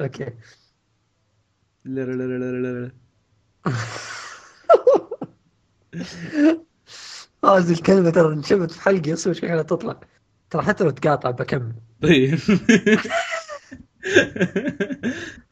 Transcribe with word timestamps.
Okay 0.00 0.24
لا 1.84 2.00
لا 2.00 2.12
لا 2.12 2.38
لا 2.38 2.52
لا 2.52 2.80
لا 2.80 2.90
هذه 7.44 7.72
الكلمة 7.72 8.10
ترى 8.10 8.32
انشبت 8.34 8.70
في 8.70 8.80
حلقي 8.80 9.12
أصلا 9.12 9.32
شكلها 9.32 9.62
تطلع. 9.62 10.00
ترى 10.50 10.62
حتى 10.62 10.84
لو 10.84 10.90
تقاطع 10.90 11.30
بكمل. 11.30 11.72
طيب. 12.02 12.38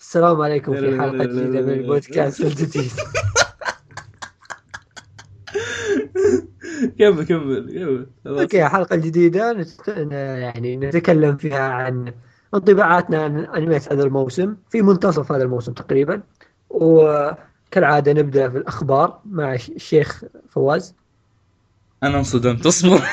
السلام 0.01 0.41
عليكم 0.41 0.75
في 0.75 1.01
حلقة 1.01 1.25
جديدة 1.25 1.61
من 1.63 1.73
البودكاست 1.73 2.41
الجديد 2.41 2.91
كمل 6.99 7.25
كمل 7.27 7.73
كمل. 7.75 8.07
Okay 8.27 8.67
الحلقة 8.67 8.95
الجديدة 8.95 9.53
نت... 9.53 9.91
ن- 9.91 10.13
يعني 10.13 10.77
نتكلم 10.77 11.37
فيها 11.37 11.69
عن 11.69 12.13
انطباعاتنا 12.55 13.23
عن 13.23 13.39
انميات 13.45 13.93
هذا 13.93 14.03
الموسم 14.03 14.57
في 14.71 14.83
منتصف 14.83 15.33
هذا 15.33 15.43
الموسم 15.43 15.73
تقريبا. 15.73 16.23
وكالعادة 16.71 18.13
نبدأ 18.13 18.49
في 18.49 18.59
الأخبار 18.59 19.21
مع 19.25 19.55
الش- 19.55 19.69
الشيخ 19.71 20.25
فواز. 20.51 20.95
أنا 22.03 22.19
انصدمت 22.19 22.67
اصبر. 22.67 23.03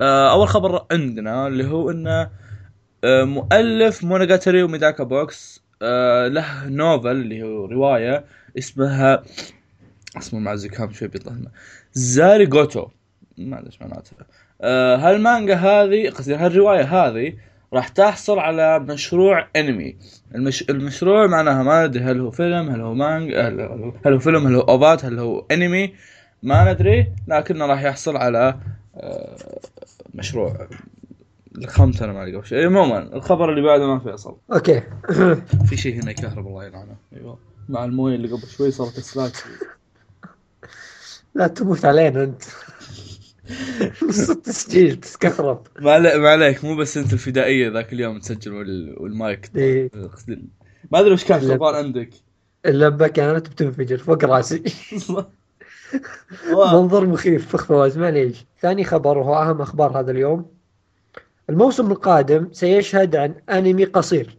آه، 0.00 0.32
أول 0.32 0.48
خبر 0.48 0.86
عندنا 0.92 1.46
اللي 1.46 1.66
هو 1.66 1.90
انه 1.90 2.30
آه، 3.04 3.24
مؤلف 3.24 4.04
مونوغاتاري 4.04 4.62
وميداكا 4.62 5.04
بوكس 5.04 5.64
آه، 5.82 6.28
له 6.28 6.68
novel 6.68 7.08
اللي 7.10 7.42
هو 7.42 7.64
رواية 7.64 8.24
اسمها 8.58 9.22
اسمه 10.16 10.40
مع 10.40 10.52
الزكام 10.52 10.92
شوي 10.92 11.08
بيطلع 11.08 11.32
زاري 11.92 12.46
جوتو 12.46 12.86
ما 13.38 13.58
أدري 13.58 13.66
إيش 13.66 13.80
معناتها 13.82 14.26
هالمانجا 14.96 15.54
هذه 15.54 16.10
قصدي 16.10 16.34
هالرواية 16.34 16.82
هذه 16.82 17.32
راح 17.72 17.88
تحصل 17.88 18.38
على 18.38 18.78
مشروع 18.78 19.46
انمي 19.56 19.96
المش... 20.34 20.70
المشروع 20.70 21.26
معناها 21.26 21.62
ما 21.62 21.84
ادري 21.84 22.04
هل 22.04 22.20
هو 22.20 22.30
فيلم 22.30 22.68
هل 22.70 22.80
هو 22.80 22.94
مانجا 22.94 23.48
هل 23.48 23.60
هل- 23.60 23.92
هل 24.06 24.12
هو 24.12 24.18
فيلم 24.18 24.46
هل 24.46 24.54
هو 24.54 24.60
أوفات 24.60 25.04
هل 25.04 25.18
هو 25.18 25.44
انمي 25.50 25.94
ما 26.42 26.72
ندري 26.72 27.06
لكنه 27.28 27.66
راح 27.66 27.82
يحصل 27.82 28.16
على 28.16 28.56
آه، 28.96 29.36
مشروع. 30.14 30.68
لخمت 31.58 32.02
أنا 32.02 32.12
ما 32.12 32.24
لقى 32.24 32.46
شيء 32.46 32.66
عموما 32.66 32.98
الخبر 32.98 33.50
اللي 33.50 33.62
بعده 33.62 33.86
ما 33.86 33.98
فيصل. 33.98 34.36
أوكي. 34.52 34.82
في 35.68 35.76
شيء 35.76 36.02
هنا 36.02 36.10
يكهرب 36.10 36.46
الله 36.46 36.64
يلعنه. 36.64 36.96
أيوه. 37.16 37.38
مع 37.68 37.84
الموية 37.84 38.14
اللي 38.16 38.28
قبل 38.28 38.46
شوي 38.46 38.70
صارت 38.70 38.98
اسلاك 38.98 39.32
لا 41.34 41.46
تموت 41.46 41.84
علينا 41.84 42.22
أنت. 42.22 42.42
نص 44.02 44.30
التسجيل 44.30 44.96
تتكهرب 44.96 45.66
ما 45.80 45.92
عليك 45.92 46.14
ما 46.14 46.28
عليك 46.28 46.64
مو 46.64 46.76
بس 46.76 46.96
انت 46.96 47.12
الفدائية 47.12 47.68
ذاك 47.68 47.92
اليوم 47.92 48.18
تسجل 48.18 48.52
وال... 48.52 48.96
والمايك. 48.98 49.50
إيه. 49.56 49.90
ما 50.92 51.00
أدري 51.00 51.12
وش 51.12 51.24
كان 51.24 51.40
لا. 51.40 51.48
خربان 51.48 51.74
عندك. 51.74 52.10
اللبة 52.66 53.08
كانت 53.08 53.48
بتنفجر 53.48 53.98
فوق 53.98 54.24
راسي. 54.24 54.62
منظر 56.72 57.06
مخيف 57.06 57.48
ف 57.48 57.64
فواز 57.64 57.98
معليش 57.98 58.44
ثاني 58.60 58.84
خبر 58.84 59.18
وهو 59.18 59.34
أهم 59.34 59.60
أخبار 59.60 60.00
هذا 60.00 60.10
اليوم. 60.10 60.50
الموسم 61.50 61.90
القادم 61.90 62.52
سيشهد 62.52 63.16
عن 63.16 63.34
أنمي 63.50 63.84
قصير. 63.84 64.38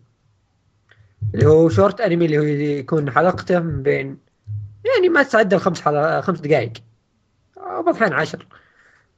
اللي 1.34 1.46
هو 1.46 1.70
شورت 1.70 2.02
أنمي 2.02 2.26
اللي 2.26 2.38
هو 2.38 2.44
يكون 2.44 3.12
حلقته 3.12 3.60
من 3.60 3.84
بين 3.84 4.18
يعني 4.86 5.10
ما 5.10 5.24
تتعدى 5.24 5.56
الخمس 5.56 5.82
حلقة 5.82 6.22
خمس 6.22 6.40
دقائق. 6.40 6.74
بعض 7.58 7.90
الأحيان 7.90 8.14
عشر. 8.14 8.48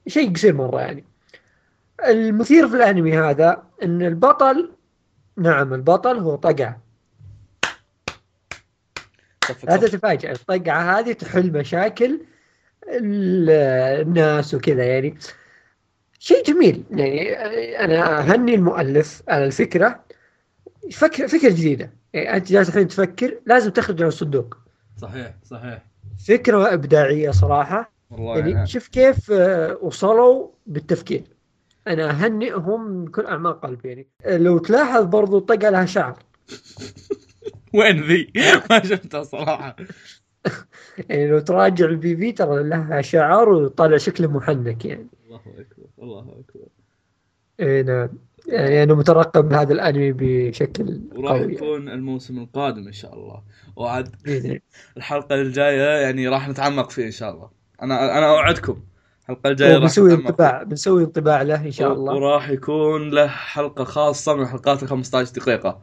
شيء 0.07 0.33
قصير 0.33 0.53
مرة 0.53 0.81
يعني. 0.81 1.03
المثير 2.07 2.67
في 2.67 2.75
الأنمي 2.75 3.17
هذا 3.17 3.63
أن 3.83 4.01
البطل 4.01 4.71
نعم 5.37 5.73
البطل 5.73 6.17
هو 6.17 6.35
طقع 6.35 6.75
لا 9.49 9.53
صفق. 9.53 9.75
تتفاجأ 9.77 10.31
الطقعة 10.31 10.99
هذه 10.99 11.11
تحل 11.11 11.51
مشاكل 11.51 12.21
ال- 12.89 13.49
الناس 14.07 14.53
وكذا 14.53 14.83
يعني. 14.83 15.17
شيء 16.19 16.43
جميل 16.43 16.83
يعني. 16.91 17.31
أنا 17.79 18.19
أهني 18.19 18.55
المؤلف 18.55 19.21
على 19.29 19.45
الفكرة. 19.45 20.03
فكرة 20.91 21.27
فكرة 21.27 21.49
جديدة. 21.49 21.91
يعني 22.13 22.37
أنت 22.37 22.51
جالس 22.51 22.69
الحين 22.69 22.87
تفكر 22.87 23.39
لازم 23.45 23.71
تخرج 23.71 24.01
عن 24.01 24.07
الصندوق. 24.07 24.57
صحيح 25.01 25.33
صحيح. 25.43 25.83
فكرة 26.27 26.73
إبداعية 26.73 27.31
صراحة. 27.31 27.96
والله 28.09 28.37
يعني 28.37 28.51
يعني 28.51 28.67
شوف 28.67 28.87
كيف 28.87 29.31
آه، 29.31 29.77
وصلوا 29.81 30.49
بالتفكير. 30.67 31.23
أنا 31.87 32.09
أهنئهم 32.09 32.89
من 32.91 33.07
كل 33.07 33.25
أعماق 33.25 33.65
قلبي 33.65 33.89
يعني. 33.89 34.07
لو 34.25 34.57
تلاحظ 34.57 35.05
برضو 35.05 35.37
الطقه 35.37 35.69
لها 35.69 35.85
شعر. 35.85 36.19
وين 37.73 38.03
ذي؟ 38.03 38.31
ما 38.69 38.83
شفتها 38.83 39.23
صراحة. 39.23 39.75
يعني 41.09 41.27
لو 41.27 41.39
تراجع 41.39 41.85
البي 41.85 42.17
في 42.17 42.31
ترى 42.31 42.63
لها 42.63 43.01
شعر 43.01 43.49
وطالع 43.49 43.97
شكله 43.97 44.27
محنك 44.27 44.85
يعني. 44.85 45.07
الله 45.25 45.39
أكبر 45.39 45.85
الله 46.01 46.19
أكبر. 46.19 46.67
إيه 47.59 47.81
نعم. 47.81 48.09
يعني 48.47 48.83
أنا 48.83 48.93
مترقب 48.93 49.53
هذا 49.53 49.73
الأنمي 49.73 50.11
بشكل 50.11 51.01
وراح 51.15 51.31
قوي 51.31 51.39
يعني. 51.39 51.53
يكون 51.53 51.89
الموسم 51.89 52.39
القادم 52.39 52.87
إن 52.87 52.93
شاء 52.93 53.13
الله. 53.13 53.43
الله. 53.77 54.59
الحلقة 54.97 55.35
الجاية 55.35 56.01
يعني 56.01 56.27
راح 56.27 56.49
نتعمق 56.49 56.89
فيه 56.89 57.05
إن 57.05 57.11
شاء 57.11 57.33
الله. 57.33 57.49
أنا 57.81 58.17
أنا 58.17 58.29
أوعدكم 58.29 58.83
الحلقة 59.21 59.49
الجاية 59.49 59.77
نتعمق 59.77 60.11
انطباع 60.11 60.63
بنسوي 60.63 61.03
انطباع 61.03 61.41
له 61.41 61.65
إن. 61.65 61.71
شاء 61.71 61.93
الله. 61.93 62.13
وراح 62.13 62.49
يكون 62.49 63.09
له 63.09 63.27
حلقة 63.27 63.83
خاصة 63.83 64.35
من 64.35 64.47
حلقات 64.47 64.83
ال 64.83 64.87
15 64.87 65.33
دقيقة. 65.33 65.81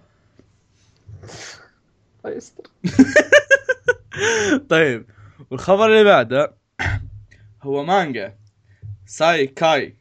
طيب 4.69 5.07
والخبر 5.51 5.87
اللي 5.87 6.05
بعده 6.05 6.55
هو 7.63 7.85
مانجا. 7.85 8.35
ساي 9.07 9.47
كاي 9.47 9.97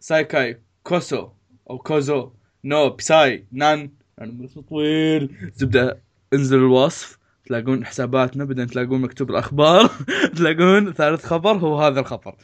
ساي 0.00 0.24
كاي 0.24 0.60
كوسو 0.84 1.28
أو 1.70 1.78
كوزو 1.78 2.32
نو 2.64 2.90
بساي 2.90 3.46
نان. 3.52 3.90
يعني 4.18 4.44
اسمه 4.44 4.62
طويل. 4.62 5.52
زبدة 5.56 5.98
انزل 6.32 6.58
الوصف. 6.58 7.18
تلاقون 7.52 7.84
حساباتنا 7.86 8.44
بعدين 8.44 8.66
تلاقون 8.66 9.00
مكتوب 9.00 9.30
الأخبار 9.30 9.90
تلاقون 10.36 10.92
ثالث 10.92 11.26
خبر 11.26 11.52
هو 11.52 11.80
هذا 11.82 12.00
الخبر. 12.00 12.34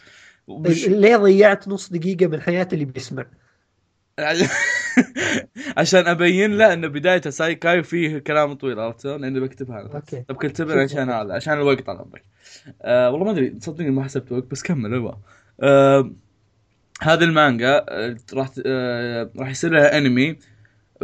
وش- 0.48 0.88
ليه 0.88 1.16
ضيعت 1.16 1.69
نص 1.69 1.92
دقيقة 1.92 2.26
من 2.26 2.41
حياتي 2.41 2.74
اللي 2.74 2.84
بيسمع؟ 2.84 3.26
عشان 5.76 6.06
أبين 6.06 6.56
له 6.58 6.72
إن 6.72 6.88
بدايته 6.88 7.30
ساي 7.30 7.54
كاي 7.54 7.78
وفيه 7.80 8.19
كلام 8.19 8.52
طويل 8.52 8.80
عرفت؟ 8.80 9.06
لأني 9.06 9.41
بكتبها 9.41 9.80
أنا. 9.80 9.94
أوكي. 9.94 10.22
طب 10.28 10.36
كتبها 10.36 10.82
عشان 10.82 11.10
هذا 11.10 11.34
عشان 11.34 11.52
الوقت 11.52 11.88
على 11.88 11.98
عمرك. 11.98 12.25
آه 12.82 13.10
والله 13.10 13.25
ما 13.26 13.30
أدري 13.32 13.48
تصدقني 13.50 13.90
ما 13.90 14.04
حسبت 14.04 14.32
وقت 14.32 14.44
بس 14.50 14.62
كمل 14.62 14.92
أيوه 14.94 15.20
آه 15.60 16.10
هذه 17.02 17.25
المانجا 17.25 17.84
آه 17.88 18.16
راح 18.34 18.48
آه 18.66 19.30
راح 19.38 19.50
يصير 19.50 19.70
لها 19.72 19.98
انمي 19.98 20.38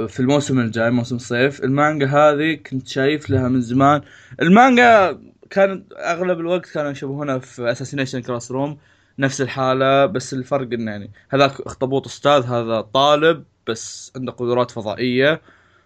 في 0.09 0.21
الموسم 0.21 0.61
الجاي 0.61 0.91
موسم 0.91 1.17
الصيف. 1.17 1.65
المانجا 1.65 2.07
هذه 2.07 2.55
كنت 2.55 2.89
شايف 2.89 3.31
لها 3.31 3.49
من 3.49 3.61
زمان. 3.61 4.01
المانجا 4.43 5.21
كانت 5.51 5.93
أغلب 5.93 6.41
الوقت 6.41 6.71
كانوا 6.71 6.91
يشبهونها 6.91 7.39
في 7.39 7.71
Assassination 7.71 8.23
Classroom 8.23 8.79
نفس 9.19 9.41
الحالة 9.41 10.07
بس 10.07 10.35
الفرق 10.35 10.73
إنه 10.73 10.91
يعني 10.91 11.11
هذاك 11.31 11.61
أخطبوط 11.61 12.07
أستاذ 12.07 12.43
هذا 12.47 12.81
طالب 12.81 13.45
بس 13.67 14.13
عنده 14.17 14.33
قدرات 14.33 14.71
فضائية. 14.71 15.41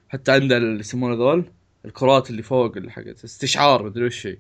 حتى 0.09 0.33
عنده 0.33 0.57
اللي 0.57 0.81
يسمونه 0.81 1.15
ذول 1.15 1.45
الكرات 1.85 2.31
اللي 2.31 2.43
فوق 2.43 2.77
اللي 2.77 2.91
حقت 2.91 3.25
استشعار 3.25 3.83
مدري 3.83 4.05
وش 4.07 4.27
هي. 4.27 4.37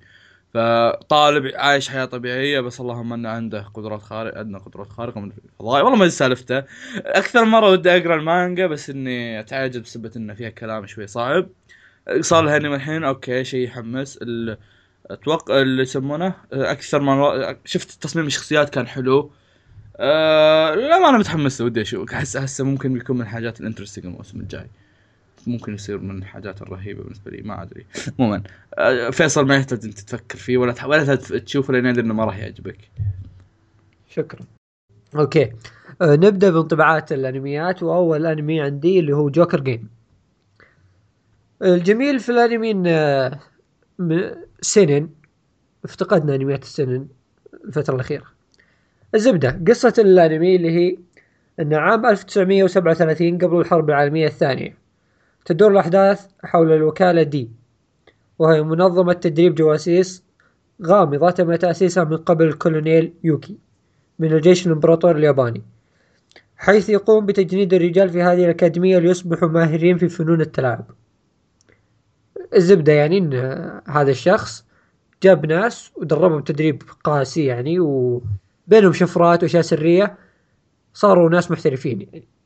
فطالب 0.54 1.52
عايش 1.54 1.88
حياة 1.88 2.04
طبيعية 2.04 2.60
بس 2.60 2.80
اللهم 2.80 3.12
انه 3.12 3.28
عنده 3.28 3.62
قدرات 3.74 4.02
خارقه 4.02 4.38
عندنا 4.38 4.58
قدرات 4.58 4.88
خارقة 4.88 5.20
من 5.20 5.26
الفضاء. 5.26 5.52
والله 5.58 5.90
ما 5.90 5.96
أدري 5.96 6.10
سالفته. 6.10 6.64
أكثر 6.96 7.44
مرة 7.44 7.70
ودي 7.70 7.90
أقرأ 7.96 8.14
المانجا 8.14 8.66
بس 8.66 8.90
إني 8.90 9.40
أتعجب 9.40 9.82
بسبب 9.82 10.16
إنه 10.16 10.34
فيها 10.34 10.48
كلام 10.48 10.86
شوي 10.86 11.06
صعب. 11.06 11.48
صار 12.20 12.44
لها 12.44 12.56
انمي 12.56 12.76
الحين 12.76 13.04
أوكي 13.04 13.44
شيء 13.44 13.64
يحمس. 13.64 14.18
أتوقع 15.10 15.60
اللي 15.60 15.82
يسمونه 15.82 16.34
أكثر 16.52 17.00
ما 17.00 17.56
شفت 17.64 18.02
تصميم 18.02 18.26
الشخصيات 18.26 18.70
كان 18.70 18.86
حلو. 18.86 19.32
أه 19.96 20.74
لا 20.74 20.98
ما 20.98 21.08
أنا 21.08 21.18
متحمس 21.18 21.60
ودي 21.60 21.82
أشوف 21.82 22.12
احس 22.12 22.36
هسه 22.36 22.64
ممكن 22.64 22.96
يكون 22.96 23.16
من 23.16 23.22
الحاجات 23.22 23.60
ال 23.60 23.64
interesting 23.64 24.06
الموسم 24.06 24.40
الجاي. 24.40 24.70
ممكن 25.46 25.74
يصير 25.74 25.98
من 25.98 26.18
الحاجات 26.18 26.62
الرهيبة 26.62 27.02
بالنسبة 27.02 27.30
لي 27.30 27.42
ما 27.42 27.62
أدري. 27.62 27.86
عموما 28.18 28.42
أه 28.78 29.10
فيصل 29.10 29.46
ما 29.46 29.56
يحتاج 29.56 29.84
أنت 29.84 30.00
تفكر 30.00 30.38
فيه 30.38 30.58
ولا 30.58 30.84
ولا 30.86 31.14
تشوفه 31.14 31.72
لأن 31.72 31.86
يدري 31.86 32.02
إنه 32.02 32.14
ما 32.14 32.24
راح 32.24 32.38
يعجبك. 32.38 32.78
شكرا. 34.08 34.40
أوكي. 35.16 35.52
آه 36.02 36.16
نبدأ 36.16 36.50
بانطباعات 36.50 37.12
الأنميات 37.12 37.82
وأول 37.82 38.26
أنمي 38.26 38.60
عندي 38.60 39.00
اللي 39.00 39.12
هو 39.12 39.30
جوكر 39.30 39.60
جيم 39.60 39.88
الجميل 41.62 42.20
في 42.20 42.28
الأنمي 42.28 42.70
إن 42.70 42.86
آه، 42.86 43.40
seinen 44.60 45.08
افتقدنا 45.84 46.34
أنميات 46.34 46.62
ال 46.62 46.69
seinen 46.69 47.06
الفترة 47.64 47.94
الأخيرة. 47.94 48.24
الزبدة 49.14 49.60
قصة 49.68 49.94
الأنمي 49.98 50.56
اللي 50.56 50.70
هي 50.70 50.96
إن 51.60 51.74
عام 51.74 52.06
1937 52.06 53.38
قبل 53.38 53.60
الحرب 53.60 53.90
العالمية 53.90 54.26
الثانية. 54.26 54.76
تدور 55.48 55.72
الأحداث 55.72 56.26
حول 56.44 56.72
الوكالة 56.72 57.22
دي 57.22 57.50
وهي 58.38 58.62
منظمة 58.62 59.12
تدريب 59.12 59.54
جواسيس 59.54 60.22
غامضة 60.82 61.30
تم 61.30 61.54
تأسيسها 61.54 62.04
من 62.04 62.16
قبل 62.16 62.44
الكولونيل 62.44 63.14
يوكي 63.24 63.58
من 64.18 64.32
الجيش 64.32 64.66
الإمبراطوري 64.66 65.18
الياباني 65.18 65.62
حيث 66.56 66.88
يقوم 66.88 67.26
بتجنيد 67.26 67.74
الرجال 67.74 68.10
في 68.10 68.22
هذه 68.22 68.44
الأكاديمية 68.44 68.98
ليصبحوا 68.98 69.48
ماهرين 69.48 69.98
في 69.98 70.08
فنون 70.08 70.40
التلاعب. 70.40 70.84
الزبدة 72.56 72.92
يعني 72.92 73.18
إن 73.18 73.34
هذا 73.86 74.10
الشخص 74.10 74.64
جاب 75.22 75.46
ناس 75.46 75.92
ودربهم 75.96 76.40
تدريب 76.40 76.82
قاسي 77.04 77.44
يعني 77.44 77.80
وبينهم 77.80 78.92
شفرات 78.92 79.42
وأشياء 79.42 79.62
سرية 79.62 80.18
صاروا 80.94 81.30
ناس 81.30 81.50
محترفين 81.50 82.00
يعني. 82.00 82.37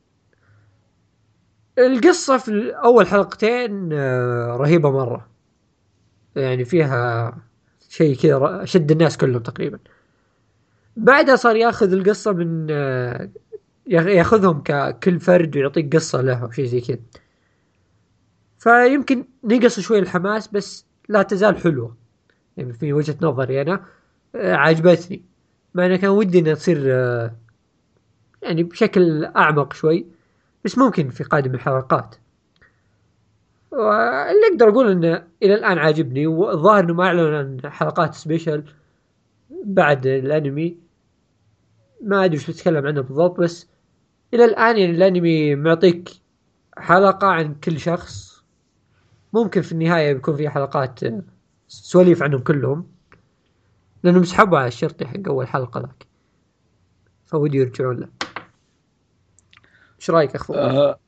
القصة 1.77 2.37
في 2.37 2.71
أول 2.71 3.07
حلقتين 3.07 3.89
آه، 3.93 4.57
رهيبة 4.57 4.91
مرة. 4.91 5.29
يعني 6.35 6.65
فيها 6.65 7.37
شيء 7.89 8.15
كذا 8.15 8.65
شد 8.65 8.91
الناس 8.91 9.17
كلهم 9.17 9.41
تقريبا. 9.43 9.79
بعدها 10.97 11.35
صار 11.35 11.55
ياخذ 11.55 11.93
القصة 11.93 12.31
من 12.31 12.67
آه، 12.71 13.29
ياخذهم 13.87 14.63
ككل 14.63 15.19
فرد 15.19 15.57
ويعطيك 15.57 15.95
قصة 15.95 16.21
له 16.21 16.43
أو 16.43 16.51
شيء 16.51 16.65
زي 16.65 16.81
كذا. 16.81 16.99
فيمكن 18.59 19.25
نقص 19.43 19.79
شوي 19.79 19.99
الحماس 19.99 20.47
بس 20.47 20.85
لا 21.09 21.23
تزال 21.23 21.57
حلوة. 21.57 21.97
يعني 22.57 22.73
في 22.73 22.93
وجهة 22.93 23.15
نظري 23.21 23.61
أنا 23.61 23.85
آه، 24.35 24.55
عجبتني. 24.55 25.23
مع 25.75 25.85
أنه 25.85 25.95
كان 25.95 26.09
ودي 26.09 26.39
أنها 26.39 26.53
تصير 26.53 26.87
يعني 28.41 28.63
بشكل 28.63 29.25
أعمق 29.25 29.73
شوي. 29.73 30.05
بس 30.65 30.77
ممكن 30.77 31.09
في 31.09 31.23
قادم 31.23 31.53
الحلقات. 31.53 32.15
واللي 33.71 34.47
أقدر 34.51 34.69
أقول 34.69 34.91
انه 34.91 35.27
إلى 35.43 35.55
الآن 35.55 35.77
عاجبني 35.77 36.27
والظاهر 36.27 36.83
إنه 36.83 36.93
ما 36.93 37.05
أعلنوا 37.05 37.37
عن 37.37 37.71
حلقات 37.71 38.13
سبيشل 38.13 38.63
بعد 39.65 40.07
الأنمي. 40.07 40.77
ما 42.01 42.25
أدري 42.25 42.37
وش 42.37 42.49
بتكلم 42.51 42.87
عنه 42.87 43.01
بالضبط 43.01 43.39
بس 43.39 43.67
إلى 44.33 44.45
الآن 44.45 44.77
يعني 44.77 44.91
الأنمي 44.91 45.55
معطيك 45.55 46.09
حلقة 46.77 47.27
عن 47.27 47.55
كل 47.55 47.79
شخص. 47.79 48.43
ممكن 49.33 49.61
في 49.61 49.71
النهاية 49.71 50.13
بيكون 50.13 50.35
في 50.35 50.49
حلقات 50.49 50.99
سواليف 51.67 52.23
عنهم 52.23 52.39
كلهم. 52.39 52.87
لأنهم 54.03 54.23
سحبوا 54.23 54.57
على 54.57 54.67
الشرطي 54.67 55.05
حق 55.05 55.27
أول 55.27 55.47
حلقة 55.47 55.79
ذاك. 55.79 56.05
فودي 57.25 57.57
يرجعون 57.57 57.97
له. 57.97 58.22
إيش 60.03 60.09
رأيك 60.09 60.35
أخ 60.35 60.51
أه 60.51 60.99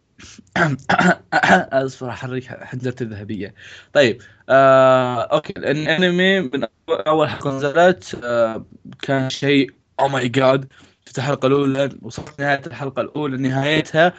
أصبر 1.85 2.09
أحرك 2.09 2.43
حجرتي 2.43 3.03
الذهبية. 3.03 3.53
طيب 3.93 4.21
آه، 4.49 5.21
أوكي 5.21 5.53
الأنمي 5.57 6.39
من 6.39 6.65
أول 6.89 7.29
حلقة 7.29 7.57
نزلت 7.57 8.19
آه، 8.23 8.65
كان 9.01 9.29
شيء 9.29 9.71
oh 9.99 10.07
my 10.07 10.29
god 10.29 10.67
في 11.05 11.17
الحلقة 11.17 11.47
الأولى 11.47 11.89
وصلت 12.01 12.39
نهاية 12.41 12.61
الحلقة 12.67 13.01
الأولى 13.01 13.37
نهايتها 13.37 14.13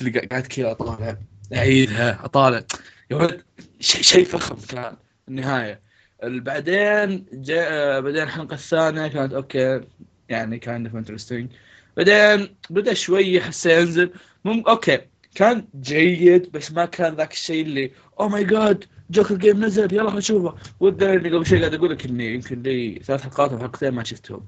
اللي 0.00 0.20
قاعد 0.20 0.46
كذا 0.46 0.70
أطالع 0.70 1.16
أعيدها 1.54 2.24
أطالع. 2.24 2.64
يا 3.10 3.16
ولد 3.16 3.42
شيء 3.80 4.02
شيء 4.02 4.24
فخم 4.24 4.56
كان 4.68 4.96
النهاية. 5.28 5.80
بعدين 6.22 7.26
جاء 7.32 7.68
آه، 7.72 8.00
بعدين 8.00 8.22
الحلقة 8.22 8.54
الثانية 8.54 9.08
كانت 9.08 9.32
أوكي 9.32 9.80
يعني 10.28 10.58
كان 10.58 10.86
interesting 10.86 11.50
بعدين 11.98 12.56
بدا 12.70 12.94
شوي 12.94 13.40
حسيت 13.40 13.78
ينزل. 13.78 14.10
مم 14.44 14.64
أوكي. 14.68 14.98
كان 15.34 15.68
جيد 15.80 16.52
بس 16.52 16.72
ما 16.72 16.84
كان 16.84 17.14
ذاك 17.14 17.32
الشيء 17.32 17.64
اللي 17.64 17.90
oh 18.20 18.28
my 18.28 18.44
god 18.44 18.84
جوكر 19.10 19.34
جيم 19.36 19.64
نزل 19.64 19.94
يلا 19.94 20.14
نشوفه. 20.14 20.54
والدليل 20.80 21.36
قبل 21.36 21.46
شوي 21.46 21.58
قاعد 21.58 21.74
أقول 21.74 21.90
لك 21.90 22.06
إني 22.06 22.34
يمكن 22.34 22.62
لي 22.62 23.00
ثلاث 23.04 23.22
حلقات 23.22 23.52
أو 23.52 23.58
حلقتين 23.58 23.90
ما 23.90 24.04
شفتهم. 24.04 24.46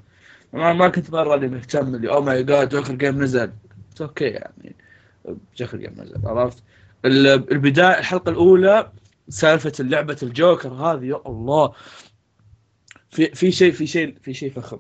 ما, 0.52 0.73
ما 0.73 0.88
كنت 0.88 1.11
مرة 1.11 1.35
اللي 1.35 1.49
مهتم 1.49 1.94
اللي 1.94 2.11
oh 2.11 2.23
my 2.23 2.43
god 2.43 2.69
جوكر 2.69 2.94
جيم 2.94 3.23
نزل. 3.23 3.52
أوكي 4.00 4.25
يعني 4.25 4.76
جوكر 5.56 5.76
جيم 5.76 5.94
نزل 5.99 6.26
عرفت؟ 6.26 6.62
البداية 7.05 7.99
الحلقة 7.99 8.31
الأولى 8.31 8.93
سالفة 9.29 9.73
لعبه 9.81 10.17
الجوكر 10.23 10.69
هذه 10.69 11.05
يا 11.05 11.23
الله. 11.26 11.73
في 13.11 13.26
في 13.35 13.52
شيء 13.52 13.73
في 13.73 13.87
شيء 13.87 14.14
في 14.23 14.35
شيء 14.35 14.50
فخم 14.50 14.79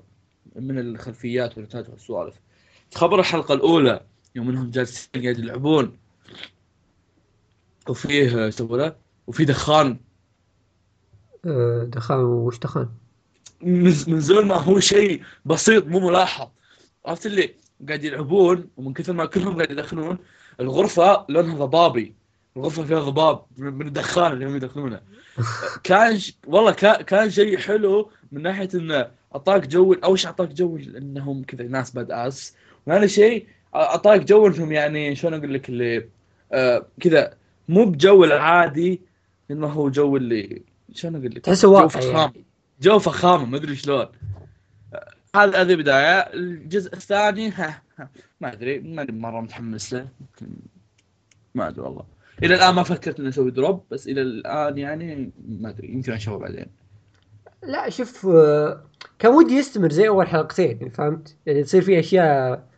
من 0.56 0.78
الخلفيات 0.78 1.56
والنتائج 1.56 1.88
والسوالف. 1.88 2.34
خبر 2.94 3.20
الحلقة 3.20 3.54
الأولى 3.54 4.00
يوم 4.34 4.48
انهم 4.48 4.70
جالسين 4.70 5.22
قاعد 5.22 5.38
يلعبون. 5.38 5.96
وفيه 7.88 8.44
إيش 8.44 8.60
له 8.60 8.96
وفي 9.26 9.44
دخان. 9.44 10.00
أه، 11.46 11.84
دخان 11.84 12.18
وش 12.18 12.58
دخان؟ 12.58 12.88
من 13.62 14.20
زمان 14.20 14.46
ما 14.46 14.54
هو 14.54 14.80
شيء 14.80 15.22
بسيط 15.44 15.86
مو 15.86 16.00
ملاحظ. 16.00 16.48
عرفت 17.06 17.26
اللي؟ 17.26 17.54
قاعد 17.88 18.04
يلعبون 18.04 18.68
ومن 18.76 18.92
كثر 18.92 19.12
ما 19.12 19.26
كلهم 19.26 19.56
قاعد 19.56 19.70
يدخنون 19.70 20.18
الغرفة 20.60 21.26
لونها 21.28 21.66
ضبابي. 21.66 22.14
الغرفة 22.56 22.84
فيها 22.84 23.00
ضباب 23.00 23.44
من 23.56 23.86
الدخان 23.86 24.32
اللي 24.32 24.46
هم 24.46 24.56
يدخنونه. 24.56 25.00
كان 25.84 26.18
ش... 26.18 26.38
والله 26.46 26.72
كان 26.72 27.02
كان 27.02 27.30
شيء 27.30 27.58
حلو 27.58 28.10
من 28.32 28.42
ناحية 28.42 28.68
انه 28.74 29.10
أعطاك 29.34 29.66
جو 29.66 29.92
أول 29.92 30.18
شيء 30.18 30.26
أعطاك 30.30 30.48
جو 30.48 30.76
إنهم 30.76 31.44
كذا 31.44 31.64
ناس 31.64 31.90
badass 31.90 32.54
وثاني 32.86 33.08
شيء. 33.08 33.46
اعطاك 33.74 34.20
جو 34.20 34.46
إنهم 34.46 34.72
يعني 34.72 35.14
شلون 35.14 35.34
أقول 35.34 35.54
لك 35.54 35.68
اللي 35.68 36.08
آه 36.52 36.86
كذا 37.00 37.34
مو 37.68 37.84
بجو 37.84 38.24
العادي 38.24 39.00
انما 39.50 39.72
هو 39.72 39.88
جو 39.88 40.16
اللي 40.16 40.62
شلون 40.94 41.16
أقول 41.16 41.34
لك؟ 41.34 41.38
تحسه 41.38 41.80
جو 41.80 41.88
فخام. 41.88 42.16
يعني. 42.16 42.44
جو 42.80 42.98
فخامه 42.98 43.44
ما 43.44 43.56
أدري 43.56 43.76
شلون. 43.76 44.06
هذا 45.36 45.60
هذه 45.60 45.74
بداية. 45.74 46.18
الجزء 46.18 46.92
الثاني 46.94 47.50
ها, 47.50 47.82
ها 47.98 48.10
ما 48.40 48.52
أدري 48.52 48.78
ما 48.78 49.02
أدري 49.02 49.16
مرة 49.16 49.40
متحمس 49.40 49.92
له. 49.94 50.08
ما 51.54 51.68
أدري 51.68 51.80
والله. 51.80 52.04
إلى 52.42 52.54
الآن 52.54 52.74
ما 52.74 52.82
فكرت 52.82 53.20
إني 53.20 53.28
أسوي 53.28 53.50
دروب 53.50 53.84
بس 53.90 54.08
إلى 54.08 54.22
الآن 54.22 54.78
يعني 54.78 55.30
ما 55.48 55.68
أدري 55.68 55.88
يمكن 55.88 56.12
أشوفه 56.12 56.38
بعدين. 56.38 56.66
لا 57.62 57.90
شوف 57.90 58.26
آه، 58.26 58.84
كان 59.18 59.32
ودي 59.32 59.54
يستمر 59.54 59.92
زي 59.92 60.08
أول 60.08 60.26
حلقتين 60.28 60.88
فهمت؟ 60.88 61.36
يعني 61.46 61.62
تصير 61.62 61.82
في 61.82 61.98
أشياء 61.98 62.69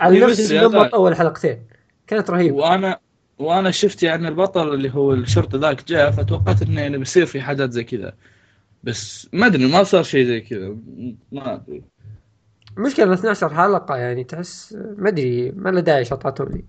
على 0.00 0.20
نفس 0.20 0.52
النمط 0.52 0.94
اول 0.94 1.16
حلقتين. 1.16 1.62
كانت 2.06 2.30
رهيبة. 2.30 2.56
وأنا 2.56 2.98
وأنا 3.38 3.70
شفت 3.70 4.02
يعني 4.02 4.28
البطل 4.28 4.74
اللي 4.74 4.94
هو 4.94 5.12
الشرطي 5.12 5.58
ذاك 5.58 5.88
جاء 5.88 6.10
فتوقعت 6.10 6.62
إنه 6.62 6.80
يعني 6.80 6.98
بيصير 6.98 7.26
في 7.26 7.40
حاجات 7.40 7.72
زي 7.72 7.84
كذا. 7.84 8.12
بس 8.84 9.28
ما 9.32 9.46
أدري 9.46 9.72
ما 9.72 9.82
صار 9.82 10.02
شيء 10.02 10.26
زي 10.26 10.40
كذا. 10.40 10.76
ما 11.32 11.54
أدري. 11.54 11.82
مشكلة 12.76 13.14
12 13.14 13.54
حلقة 13.54 13.96
يعني 13.96 14.24
تحس 14.24 14.76
ما 14.98 15.08
أدري 15.08 15.50
ما 15.50 15.70
له 15.70 15.80
داعي 15.80 16.04
شطاتهم 16.04 16.48
لي. 16.48 16.64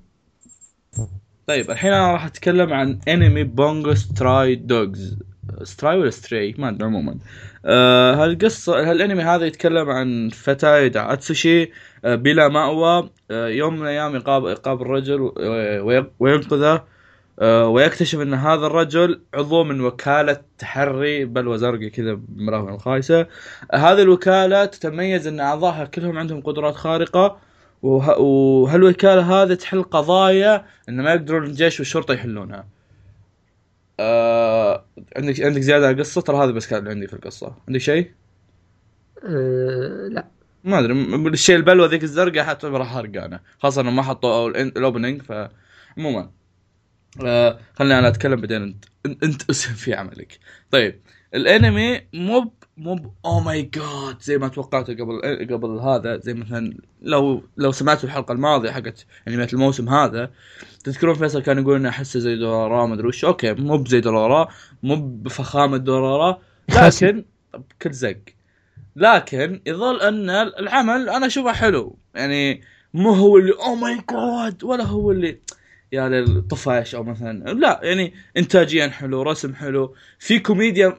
طيب 1.48 1.72
الحين 1.72 1.94
أنا 1.94 2.12
راح 2.12 2.26
أتكلم 2.26 2.74
عن 2.74 3.00
انمي 3.08 3.44
Bungo 3.44 3.94
Stray 3.94 4.56
Dogs 4.56 5.20
stray 5.64 5.98
ولا 5.98 6.10
ستري 6.10 6.56
ما 6.58 6.70
ادري 6.70 6.84
عموما 6.86 7.18
آه 7.66 8.16
هالقصة 8.16 8.92
هالأنمي 8.92 9.24
هذا 9.24 9.46
يتكلم 9.46 9.90
عن 9.90 10.30
فتى 10.34 10.78
يدعى 10.78 11.14
اتسوشي 11.14 11.72
آه 12.06 12.16
بلا 12.16 12.48
مأوى 12.48 13.10
آه 13.32 13.48
يوم 13.48 13.76
من 13.76 13.82
الأيام 13.82 14.16
يقابل 14.16 14.50
يقابل 14.50 14.86
رجل 14.86 15.32
وينقذه 16.20 16.84
آه 17.40 17.68
ويكتشف 17.68 18.20
أن 18.20 18.34
هذا 18.34 18.66
الرجل 18.68 19.22
عضو 19.34 19.64
من 19.64 19.82
وكالة 19.82 20.42
تحري 20.60 21.26
بلوى 21.26 21.58
زرقاء 21.58 21.88
كذا 21.88 22.14
بمراهم 22.14 22.70
الخايسة. 22.74 23.20
آه 23.20 23.28
هذه 23.78 24.02
الوكالة 24.02 24.66
تتميز 24.66 25.28
أن 25.28 25.40
أعضائها 25.40 25.86
كلهم 25.86 26.18
عندهم 26.18 26.42
قدرات 26.42 26.76
خارقة 26.76 27.38
وه... 27.82 28.20
وهالوكالة 28.20 29.22
هذه 29.44 29.54
تحل 29.54 29.84
قضايا 29.84 30.66
أن 30.90 31.02
ما 31.02 31.14
يقدرون 31.14 31.44
الجيش 31.44 31.80
والشرطة 31.80 32.14
يحلونها. 32.14 32.79
آه 34.00 34.86
عندك 35.18 35.42
عندك 35.42 35.62
زيادة 35.62 35.88
على 35.88 35.96
القصة؟ 35.96 36.22
ترى 36.22 36.38
هذا 36.38 36.52
بس 36.52 36.68
كان 36.68 36.88
عندي 36.88 37.08
في 37.08 37.14
القصة. 37.14 37.56
عندك 37.68 37.80
شيء؟ 37.82 38.12
أه 39.24 40.08
لا. 40.12 40.28
ما 40.64 40.80
أدري. 40.80 40.94
الشيء 41.30 41.56
البلوه 41.56 41.88
ذيك 41.88 42.04
الزرقاء 42.04 42.44
حتعتبر 42.44 42.86
حرق 42.86 43.24
أنا. 43.24 43.40
خاصة 43.60 43.82
انه 43.82 43.92
ما 43.92 44.02
حطوا 44.04 44.50
الاوبننج 44.50 45.22
فعموما 45.22 46.32
آه 47.26 47.60
خليني 47.76 48.00
أنا 48.00 48.08
أتكلم 48.08 48.42
بعدين. 48.42 48.62
انت 49.06 49.24
أنت 49.24 49.50
أسهم 49.50 49.76
في 49.76 49.94
عملك. 49.94 50.40
طيب. 50.72 51.02
الأنمي 51.34 52.02
مو 52.14 52.52
مو 52.80 53.14
oh 53.26 53.40
my 53.40 53.62
god 53.62 54.22
زي 54.22 54.38
ما 54.38 54.48
توقعته 54.48 54.94
قبل 54.94 55.22
قبل 55.54 55.80
هذا 55.80 56.18
زي 56.18 56.34
مثلا 56.34 56.78
لو 57.02 57.44
لو 57.58 57.72
سمعتوا 57.72 58.10
الحلقة 58.10 58.32
الماضية 58.32 58.72
حقت 58.72 59.06
انميات 59.28 59.54
الموسم 59.54 59.90
هذا 59.90 60.32
تذكرون 60.84 61.16
فيصل 61.16 61.42
كان 61.42 61.60
يقول 61.60 61.76
إنه 61.76 61.90
أحسه 61.90 62.20
زي 62.20 62.36
دورارا 62.36 62.86
ما 62.86 62.94
أدري 62.94 63.08
وش. 63.08 63.26
okay 63.26 63.54
مو 63.54 63.78
بزي 63.78 64.00
دورارا 64.00 64.48
مو 64.84 64.96
بفخامة 64.96 65.78
دورارا 65.78 66.42
لكن 66.76 67.26
بكل 67.54 67.92
زق. 67.92 68.20
لكن 68.96 69.62
يظل 69.66 70.02
أن 70.02 70.30
العمل 70.30 71.10
أنا 71.10 71.26
أشوفه 71.26 71.54
حلو. 71.54 71.98
يعني 72.16 72.62
مو 72.94 73.14
هو 73.14 73.38
اللي 73.38 73.54
oh 73.54 73.76
my 73.76 73.98
god 74.12 74.64
ولا 74.64 74.84
هو 74.84 75.12
اللي 75.12 75.40
يا 75.92 76.10
للطفش 76.10 76.96
أو 76.96 77.04
مثلا. 77.04 77.54
لا 77.54 77.80
يعني 77.84 78.14
انتاجيا 78.38 78.88
حلو 78.88 79.22
رسم 79.22 79.56
حلو 79.56 79.96
في 80.20 80.40
كوميديا 80.40 80.98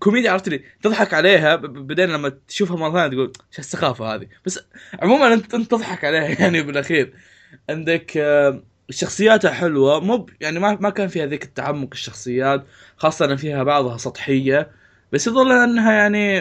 كوميديا 0.00 0.30
عرفت 0.30 0.48
لي 0.48 0.62
تضحك 0.82 1.14
عليها 1.14 1.56
بعدين 1.56 2.08
لما 2.08 2.28
تشوفها 2.48 2.76
مرة 2.76 2.92
ثانية 2.92 3.08
تقول 3.08 3.32
إيش 3.50 3.58
السخافه 3.58 4.14
هذه؟ 4.14 4.26
بس 4.46 4.60
عموما 5.02 5.34
انت 5.34 5.56
تضحك 5.56 6.04
عليها 6.04 6.28
يعني 6.40 6.62
بالأخير. 6.62 7.14
عندك 7.70 8.16
آه، 8.16 8.62
شخصياتها 8.90 9.50
حلوة. 9.50 10.00
مو 10.00 10.26
يعني 10.40 10.58
ما 10.58 10.78
ما 10.80 10.90
كان 10.90 11.08
فيها 11.08 11.26
ذيك 11.26 11.44
التعمق 11.44 11.88
الشخصيات 11.92 12.64
خاصة 12.96 13.24
إن 13.24 13.36
فيها 13.36 13.62
بعضها 13.62 13.96
سطحية. 13.96 14.70
بس 15.12 15.26
يظل 15.26 15.52
إنها 15.52 15.92
يعني 15.92 16.40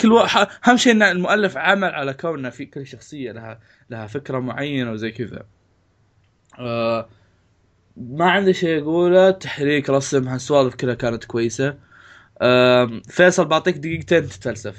كل 0.00 0.12
أهم 0.64 0.76
شيء 0.76 0.92
إن 0.92 1.02
المؤلف 1.02 1.56
عمل 1.56 1.88
على 1.88 2.14
كونها 2.14 2.50
في 2.50 2.66
كل 2.66 2.86
شخصية 2.86 3.32
لها 3.32 3.60
لها 3.90 4.06
فكرة 4.06 4.38
معينة 4.38 4.92
وزي 4.92 5.10
كذا. 5.10 5.44
آه 6.58 7.08
ما 7.96 8.30
عندي 8.30 8.52
شيء 8.52 8.82
أقوله. 8.82 9.30
تحريك 9.30 9.90
رسم 9.90 10.28
هالسوالف 10.28 10.74
كلها 10.74 10.94
كانت 10.94 11.24
كويسة. 11.24 11.89
فيصل 13.08 13.44
بعطيك 13.44 13.76
دقيقتين 13.76 14.28
تتفلسف. 14.28 14.76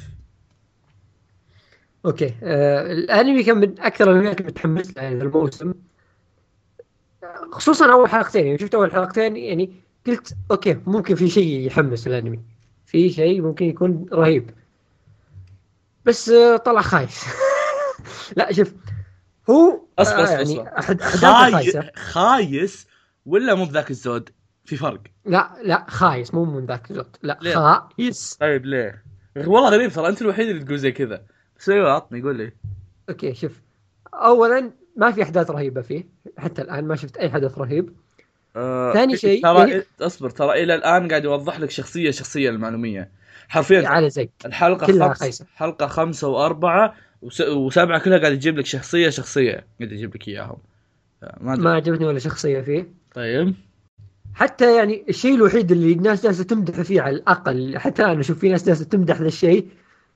أوكي. 2.06 2.36
آه 2.44 2.92
الأنمي 2.92 3.44
كان 3.44 3.58
من 3.58 3.80
أكثر 3.80 4.12
الأنميات 4.12 4.40
اللي 4.40 4.52
متحمس 4.52 4.98
لها 4.98 5.10
هذا 5.10 5.24
الموسم. 5.24 5.74
خصوصا 7.52 7.94
أول 7.94 8.10
حلقتين. 8.10 8.46
يعني 8.46 8.58
شفت 8.58 8.76
أول 8.76 8.92
حلقتين 8.92 9.38
يعني 9.38 9.74
قلت 10.08 10.34
okay 10.52 10.78
ممكن 10.86 11.16
في 11.16 11.30
شيء 11.30 11.68
يحمس 11.68 12.08
الأنمي. 12.08 12.40
في 12.86 13.10
شيء 13.10 13.42
ممكن 13.42 13.66
يكون 13.66 14.06
رهيب. 14.14 14.50
بس 16.06 16.30
آه 16.30 16.58
طلع 16.58 16.82
خايس. 16.82 17.26
لا 18.38 18.52
شوف 18.52 18.74
هو 19.50 19.82
أصبر 20.00 20.28
آه 20.28 20.30
يعني 20.30 20.80
أحد 20.80 21.02
أحداثه 21.02 21.52
خايسة. 21.52 21.82
خاي... 21.82 21.92
خايس 21.96 22.88
ولا 23.26 23.56
مو 23.56 23.66
بذاك 23.66 23.92
الزود؟ 23.92 24.30
في 24.66 24.76
فرق. 24.76 25.00
لا 25.26 25.52
لا 25.64 25.86
خايس 25.90 26.34
مو 26.34 26.46
من 26.46 26.66
ذاك 26.66 26.92
الزود 26.92 27.16
لا 27.22 27.40
ليه؟ 27.42 27.56
خايس. 27.56 28.38
طيب 28.40 28.66
ليه؟ 28.66 29.04
والله 29.36 29.70
غريب 29.70 29.92
ترى 29.92 30.08
أنت 30.08 30.22
الوحيد 30.22 30.48
اللي 30.50 30.64
تقول 30.64 30.78
زي 30.80 30.92
كذا. 30.92 31.22
بس 31.60 31.70
أيوه 31.70 31.92
عطني 31.92 32.22
قول 32.22 32.36
لي. 32.38 32.52
أوكي 33.10 33.34
شوف. 33.34 33.62
اولا 34.14 34.72
ما 34.98 35.12
في 35.12 35.24
أحداث 35.24 35.52
رهيبة 35.52 35.82
فيه. 35.82 36.04
حتى 36.38 36.62
الآن 36.62 36.86
ما 36.88 36.96
شفت 36.96 37.18
أي 37.18 37.30
حدث 37.30 37.58
رهيب. 37.58 37.94
آه 38.56 38.94
ثاني 38.94 39.18
شيء- 39.18 39.44
ترى 39.44 39.70
يعني- 39.70 39.84
أصبر 40.02 40.30
ترى 40.30 40.64
إلى 40.64 40.76
الآن 40.76 41.08
قاعد 41.08 41.24
يوضح 41.24 41.60
لك 41.60 41.70
شخصية 41.70 42.12
شخصية 42.12 42.50
المعلومية. 42.50 43.10
حرفيا 43.48 43.88
على 43.88 44.10
زق 44.10 44.28
الحلقة 44.46 44.88
كلها 44.88 45.08
خمس 45.08 45.20
خايسة. 45.20 45.46
حلقة 45.56 45.88
خمسة 45.88 46.28
وأربعة 46.28 46.96
وس... 47.22 47.42
وسبعة 47.42 48.00
كلها 48.00 48.18
قاعد 48.18 48.32
يجيب 48.34 48.58
لك 48.58 48.66
شخصية 48.66 49.10
شخصية. 49.10 49.52
قاعد 49.80 49.92
يجيب 49.92 50.16
لك 50.16 50.28
إياهم. 50.28 50.58
آه، 51.24 51.38
ما. 51.42 51.56
ما 51.56 51.74
عجبتني 51.74 52.06
ولا 52.06 52.20
شخصية 52.20 52.62
فيه. 52.62 52.88
طيب. 53.16 53.54
حتى 54.36 54.76
يعني 54.76 55.06
الشيء 55.10 55.36
الوحيد 55.36 55.72
اللي 55.72 55.94
الناس 55.94 56.24
جالسة 56.24 56.44
تمدح 56.44 56.82
فيه 56.82 57.02
على 57.02 57.16
الأقل 57.16 57.78
حتى 57.78 58.06
أنا 58.06 58.20
أشوف 58.20 58.40
في 58.40 58.50
ناس 58.50 58.66
جالسة 58.66 58.86
تمدح 58.86 59.18
ذا 59.18 59.28
الشيء 59.28 59.68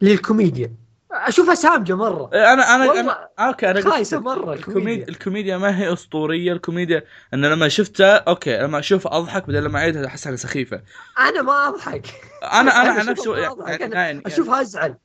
الكوميديا 0.04 0.72
أشوفها 1.12 1.56
سامجة 1.56 1.96
مرة. 1.96 2.30
إيه، 2.34 2.54
أنا 2.54 2.76
أنا 2.76 3.00
أنا 3.00 3.30
okay 3.40 3.72
أنا 3.72 3.80
لك، 3.80 4.14
مرة 4.14 4.54
الكوميديا. 4.54 5.08
الكوميديا. 5.08 5.58
ما 5.58 5.80
هي 5.80 5.94
أسطورية 5.94 6.54
الكوميديا 6.54 7.04
إن 7.34 7.46
لما 7.46 7.68
شفتها 7.68 8.16
okay 8.16 8.58
لما 8.58 8.80
اشوفها 8.80 9.18
أضحك 9.18 9.48
بدل 9.48 9.64
لما 9.64 9.80
أعيدها 9.80 10.06
أحس 10.06 10.28
إنها 10.28 10.38
سخيفة. 10.38 10.82
أنا 11.20 11.42
ما 11.42 11.68
أضحك. 11.68 12.08
أنا 12.44 12.82
أنا 12.82 12.92
عن 13.00 13.06
نفسي 13.06 13.30
يعني, 13.30 13.56
يعني, 13.68 13.96
يعني 13.96 14.22
أشوفها 14.26 14.62
أزعل. 14.62 14.96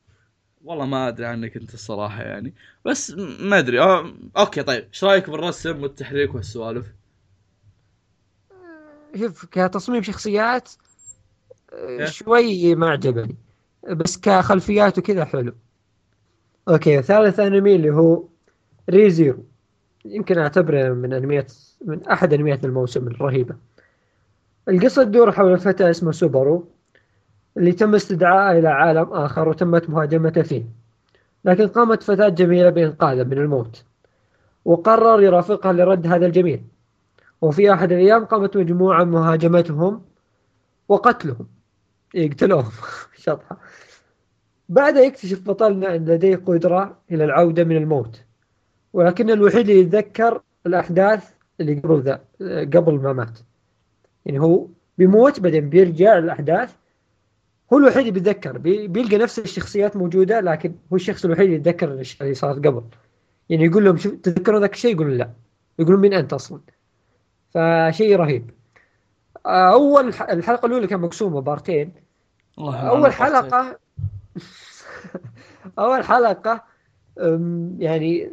والله 0.64 0.86
ما 0.86 1.08
أدري 1.08 1.26
عنك 1.26 1.56
أنت 1.56 1.74
الصراحة 1.74 2.22
يعني. 2.22 2.54
بس 2.84 3.10
ما 3.40 3.58
أدري. 3.58 3.80
آه، 3.80 4.14
okay 4.37 4.62
طيب 4.62 4.84
إيش 4.84 5.04
رأيك 5.04 5.30
بالرسم 5.30 5.82
والتحريك 5.82 6.34
والسوالف؟ 6.34 6.86
شوف 9.16 9.46
كتصميم 9.46 10.02
شخصيات 10.02 10.70
آه، 11.72 11.88
إيه. 11.88 12.04
شوي 12.04 12.74
ما 12.74 12.90
عجبني 12.90 13.36
بس 13.88 14.20
كخلفيات 14.20 14.98
وكذا 14.98 15.24
حلو. 15.24 15.52
okay 16.68 17.02
ثالث 17.02 17.40
أنمي 17.40 17.76
اللي 17.76 17.90
هو 17.90 18.24
ري 18.90 19.10
زيرو 19.10 19.44
يمكن 20.04 20.38
أعتبره 20.38 20.88
من 20.88 21.12
أنميات 21.12 21.52
من 21.84 22.06
أحد 22.08 22.32
أنميات 22.32 22.64
الموسم 22.64 23.06
الرهيبة. 23.06 23.56
القصة 24.68 25.04
تدور 25.04 25.32
حول 25.32 25.58
فتى 25.58 25.90
اسمه 25.90 26.12
سوبرو 26.12 26.68
اللي 27.56 27.72
تم 27.72 27.94
استدعائه 27.94 28.58
إلى 28.58 28.68
عالم 28.68 29.12
آخر 29.12 29.48
وتمت 29.48 29.90
مهاجمته 29.90 30.42
فيه. 30.42 30.64
لكن 31.44 31.68
قامت 31.68 32.02
فتاة 32.02 32.28
جميلة 32.28 32.70
بإنقاذه 32.70 33.24
من 33.24 33.38
الموت 33.38 33.84
وقرر 34.64 35.22
يرافقها 35.22 35.72
لرد 35.72 36.06
هذا 36.06 36.26
الجميل. 36.26 36.62
وفي 37.42 37.73
أحد 37.73 37.92
الأيام 37.92 38.25
قامت 38.25 38.56
مجموعة 38.56 39.04
مهاجمتهم 39.04 40.02
وقتلهم. 40.88 41.47
يقتلوهم 42.14 42.70
شطحة. 43.16 43.59
بعد 44.68 44.97
يكتشف 44.97 45.40
بطلنا 45.49 45.97
أن 45.97 46.04
لديه 46.04 46.37
قدرة 46.37 46.99
إلى 47.11 47.25
العودة 47.25 47.64
من 47.64 47.76
الموت. 47.76 48.25
ولكن 48.92 49.30
الوحيد 49.30 49.68
اللي 49.70 49.80
يتذكر 49.80 50.42
الأحداث 50.66 51.30
اللي 51.61 51.75
قبل 51.75 52.00
ذا 52.02 52.20
قبل 52.78 52.94
ما 52.94 53.12
مات. 53.12 53.38
يعني 54.26 54.40
هو 54.40 54.66
بيموت 54.99 55.40
بعدين 55.40 55.68
بيرجع 55.70 56.18
الأحداث 56.18 56.75
هو 57.73 57.78
الوحيد 57.78 57.99
اللي 57.99 58.11
بيتذكر. 58.11 58.59
بي- 58.59 58.88
بيلقى 58.88 59.18
نفس 59.18 59.38
الشخصيات 59.38 59.97
موجودة 59.97 60.40
لكن 60.40 60.75
هو 60.92 60.97
الشخص 60.97 61.25
الوحيد 61.25 61.44
اللي 61.44 61.56
يتذكر 61.56 61.92
الأشياء 61.92 62.23
اللي 62.23 62.35
صارت 62.35 62.66
قبل. 62.66 62.82
يعني 63.49 63.64
يقول 63.64 63.85
لهم 63.85 63.97
تذكروا 63.97 64.61
ذاك 64.61 64.73
الشيء؟ 64.75 64.94
يقولون 64.94 65.16
لا. 65.16 65.30
يقولون 65.78 66.00
مين 66.00 66.12
أنت 66.14 66.32
أصلا؟ 66.32 66.61
فشيء 67.54 68.16
رهيب. 68.16 68.50
أول 69.47 70.14
ح- 70.14 70.23
الحلقة 70.30 70.66
الأولى 70.66 70.87
كان 70.87 71.00
مقسومة 71.00 71.40
بارتين. 71.40 71.92
أول 72.59 73.12
حلقة 73.12 73.78
أول 75.78 76.04
حلقة 76.04 76.64
يعني 77.78 78.30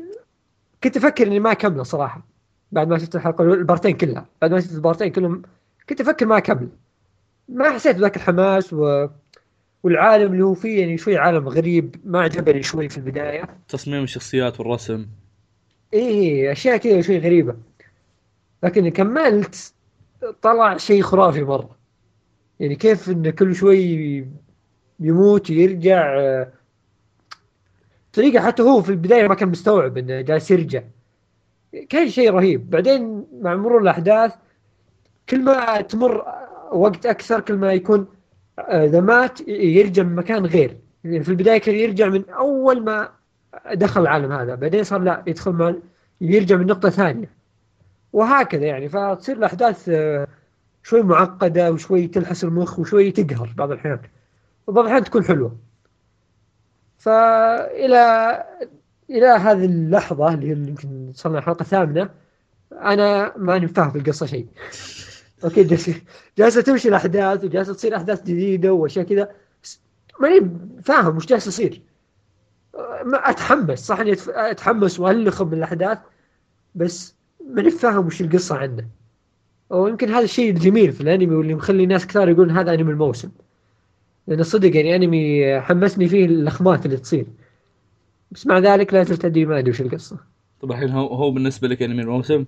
كنت 0.84 0.98
أفكر 0.98 1.28
إني 1.28 1.40
ما 1.40 1.52
أكمله 1.52 1.84
صراحة 1.84 2.22
بعد 2.72 2.88
ما 2.88 2.98
شفت 2.98 3.16
الحلقة 3.16 3.44
البارتين 3.44 3.98
كلها. 3.98 4.26
بعد 4.42 4.52
ما 4.52 4.60
شفت 4.60 4.74
البارتين 4.74 5.12
كلهم 5.12 5.42
كنت 5.90 6.02
أفكر 6.02 6.26
ما 6.26 6.38
أكمل. 6.38 6.70
ما 7.50 7.72
حسيت 7.72 7.96
بذاك 7.96 8.16
الحماس 8.16 8.74
و... 8.74 9.08
والعالم 9.84 10.34
اللي 10.34 10.44
هو 10.44 10.54
فيه 10.54 10.80
يعني 10.82 10.98
شوي 10.98 11.18
عالم 11.18 11.48
غريب 11.50 11.96
ما 12.06 12.22
عجبني 12.22 12.64
شوي 12.64 12.90
في 12.90 12.98
البداية. 12.98 13.58
تصميم 13.68 14.04
الشخصيات 14.04 14.60
والرسم. 14.60 15.06
إيه 15.94 16.52
أشياء 16.52 16.78
كذا 16.78 17.02
شوي 17.02 17.18
غريبة. 17.18 17.56
لكن 18.64 18.90
كملت 18.90 19.74
طلع 20.42 20.78
شيء 20.78 21.02
خرافي 21.02 21.44
مرة. 21.44 21.78
يعني 22.60 22.76
كيف 22.76 23.10
انه 23.10 23.30
كل 23.30 23.56
شوي 23.56 24.28
يموت 25.00 25.52
ويرجع 25.52 26.20
آه، 26.20 26.52
طريقة 28.14 28.46
حتى 28.46 28.64
هو 28.64 28.82
في 28.82 28.90
البداية 28.90 29.28
ما 29.28 29.36
كان 29.36 29.50
مستوعب 29.50 29.98
إنه 29.98 30.22
جالس 30.22 30.52
يرجع. 30.52 30.84
كان 31.90 32.10
شيء 32.10 32.32
رهيب. 32.32 32.70
بعدين 32.70 33.26
مع 33.42 33.56
مرور 33.56 33.82
الأحداث 33.82 34.34
كل 35.30 35.44
ما 35.44 35.82
تمر 35.82 36.26
وقت 36.72 37.06
أكثر 37.06 37.40
كل 37.40 37.56
ما 37.56 37.74
يكون 37.74 38.08
آه، 38.60 38.86
إذا 38.86 39.02
مات 39.02 39.48
يرجع 39.48 40.04
من 40.04 40.16
مكان 40.16 40.46
غير. 40.46 40.78
يعني 41.04 41.24
في 41.24 41.30
البداية 41.30 41.58
كان 41.58 41.76
يرجع 41.76 42.08
من 42.10 42.30
أول 42.30 42.84
ما 42.84 43.10
دخل 43.74 44.02
العالم 44.02 44.32
هذا 44.32 44.56
بعدين 44.56 44.84
صار 44.84 45.02
لا 45.02 45.24
يدخل 45.28 45.82
يرجع 46.22 46.56
من 46.56 46.66
نقطة 46.66 46.90
ثانية. 46.90 47.38
وهكذا 48.18 48.66
يعني 48.66 48.90
فتصير 48.90 49.38
الأحداث 49.38 49.90
آه، 49.90 50.28
شوي 50.84 51.02
معقدة 51.02 51.72
وشوي 51.72 52.08
تلحس 52.08 52.44
المخ 52.44 52.80
وشوي 52.80 53.12
تقهر 53.12 53.54
بعض 53.58 53.72
الأحيان 53.72 54.00
وبعض 54.68 54.86
الأحيان 54.86 55.04
تكون 55.04 55.24
حلوة. 55.24 55.58
فإلى 56.98 57.98
إلى 59.10 59.26
هذه 59.28 59.66
اللحظة 59.66 60.34
اللي 60.34 60.50
يمكن 60.50 61.12
صرنا 61.14 61.38
الحلقة 61.38 61.62
الثامنة 61.62 62.10
أنا 62.72 63.38
ماني 63.38 63.68
فاهم 63.68 63.92
في 63.92 63.98
القصة 63.98 64.26
شيء. 64.26 64.48
أوكي 65.44 65.64
جالسة 65.64 66.02
جالسة 66.38 66.62
تمشي 66.62 66.90
الأحداث 66.90 67.44
وجالسة 67.44 67.74
تصير 67.74 67.96
أحداث 67.96 68.24
جديدة 68.24 68.74
وأشياء 68.74 69.06
كذا 69.06 69.32
ماني 70.20 70.52
فاهم 70.84 71.18
وش 71.18 71.26
جالس 71.26 71.48
يصير. 71.48 71.82
ما 73.06 73.30
أتحمس 73.30 73.80
صح 73.80 74.00
إني 74.00 74.16
أتف- 74.16 74.30
أتحمس 74.30 75.00
وألخم 75.00 75.48
من 75.48 75.54
الأحداث 75.54 75.98
بس 76.76 77.17
ماني 77.48 77.72
فاهم 77.72 78.06
وش 78.06 78.22
القصة 78.22 78.58
عنه. 78.58 78.88
ويمكن 79.70 80.10
هذا 80.10 80.24
الشيء 80.24 80.50
الجميل 80.50 80.92
في 80.92 81.02
الأنمي 81.02 81.36
واللي 81.36 81.56
مخلي 81.56 81.86
ناس 81.86 82.08
كثار 82.08 82.30
يقولون 82.30 82.58
هذا 82.58 82.74
أنمي 82.74 82.92
الموسم. 82.92 83.30
لأن 84.28 84.44
صدق 84.44 84.76
يعني 84.76 84.96
أنمي 84.96 85.60
حمسني 85.62 86.08
فيه 86.08 86.26
اللخمات 86.26 86.86
اللي 86.86 86.98
تصير. 86.98 87.26
بس 88.32 88.48
مع 88.48 88.60
ذلك 88.60 88.94
لا 88.94 89.04
زلت 89.04 89.26
أدري 89.26 89.46
ما 89.46 89.60
أدري 89.60 89.72
وش 89.72 89.82
القصة. 89.82 90.18
طب 90.62 90.72
الحين 90.72 90.90
هو 90.90 91.08
هو 91.08 91.32
بالنسبة 91.32 91.68
لك 91.68 91.82
أنمي 91.82 92.02
الموسم؟ 92.02 92.46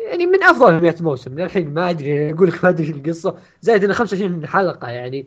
يعني 0.00 0.26
من 0.26 0.42
أفضل 0.42 0.74
أنميات 0.74 1.00
الموسم. 1.00 1.38
للحين 1.38 1.74
ما 1.74 1.90
أدري 1.90 2.32
أقول 2.32 2.48
لك 2.48 2.64
ما 2.64 2.70
أدري 2.70 2.90
وش 2.90 2.96
القصة. 2.96 3.36
زائد 3.60 3.84
انه 3.84 3.92
25 3.92 4.46
حلقة 4.46 4.88
يعني 4.88 5.26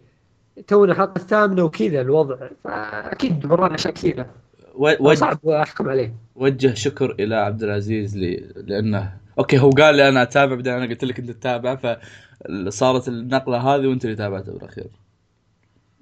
تونا 0.68 0.92
الحلقة 0.92 1.16
الثامنة 1.16 1.64
وكذا 1.64 2.02
الوضع. 2.02 2.50
فأكيد 2.64 3.46
ورانا 3.46 3.76
أشياء 3.76 3.94
كثيرة. 3.94 4.30
وجه 4.78 5.14
صعب 5.14 5.48
أحكم 5.48 5.90
عليه. 5.90 6.14
وجه 6.36 6.74
شكر 6.74 7.16
إلى 7.20 7.36
عبد 7.36 7.64
العزيز 7.64 8.18
ل... 8.18 8.52
لأنه 8.56 9.18
okay 9.40 9.60
هو 9.60 9.70
قال 9.70 9.96
لي 9.96 10.10
أنا 10.10 10.22
أتابع 10.22 10.56
بعدين 10.56 10.74
أنا 10.74 10.86
قلت 10.86 11.04
لك 11.04 11.20
أنت 11.20 11.32
تتابع 11.32 11.76
فصارت 11.76 13.08
النقلة 13.08 13.58
هذه 13.58 13.88
وأنت 13.88 14.06
اللي 14.06 14.16
تابعته 14.16 14.52
بالأخير. 14.52 14.88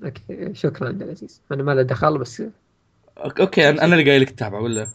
أوكي 0.03 0.53
شكرا 0.53 0.88
عبد 0.88 1.01
العزيز. 1.01 1.41
أنا 1.51 1.63
ما 1.63 1.72
له 1.72 1.82
دخل 1.82 2.17
بس 2.17 2.44
أوكي 3.17 3.70
أنا 3.70 3.84
أنا 3.86 3.96
اللي 3.96 4.10
قايل 4.10 4.22
لك 4.22 4.29
تتابع 4.29 4.60
ولا؟ 4.60 4.88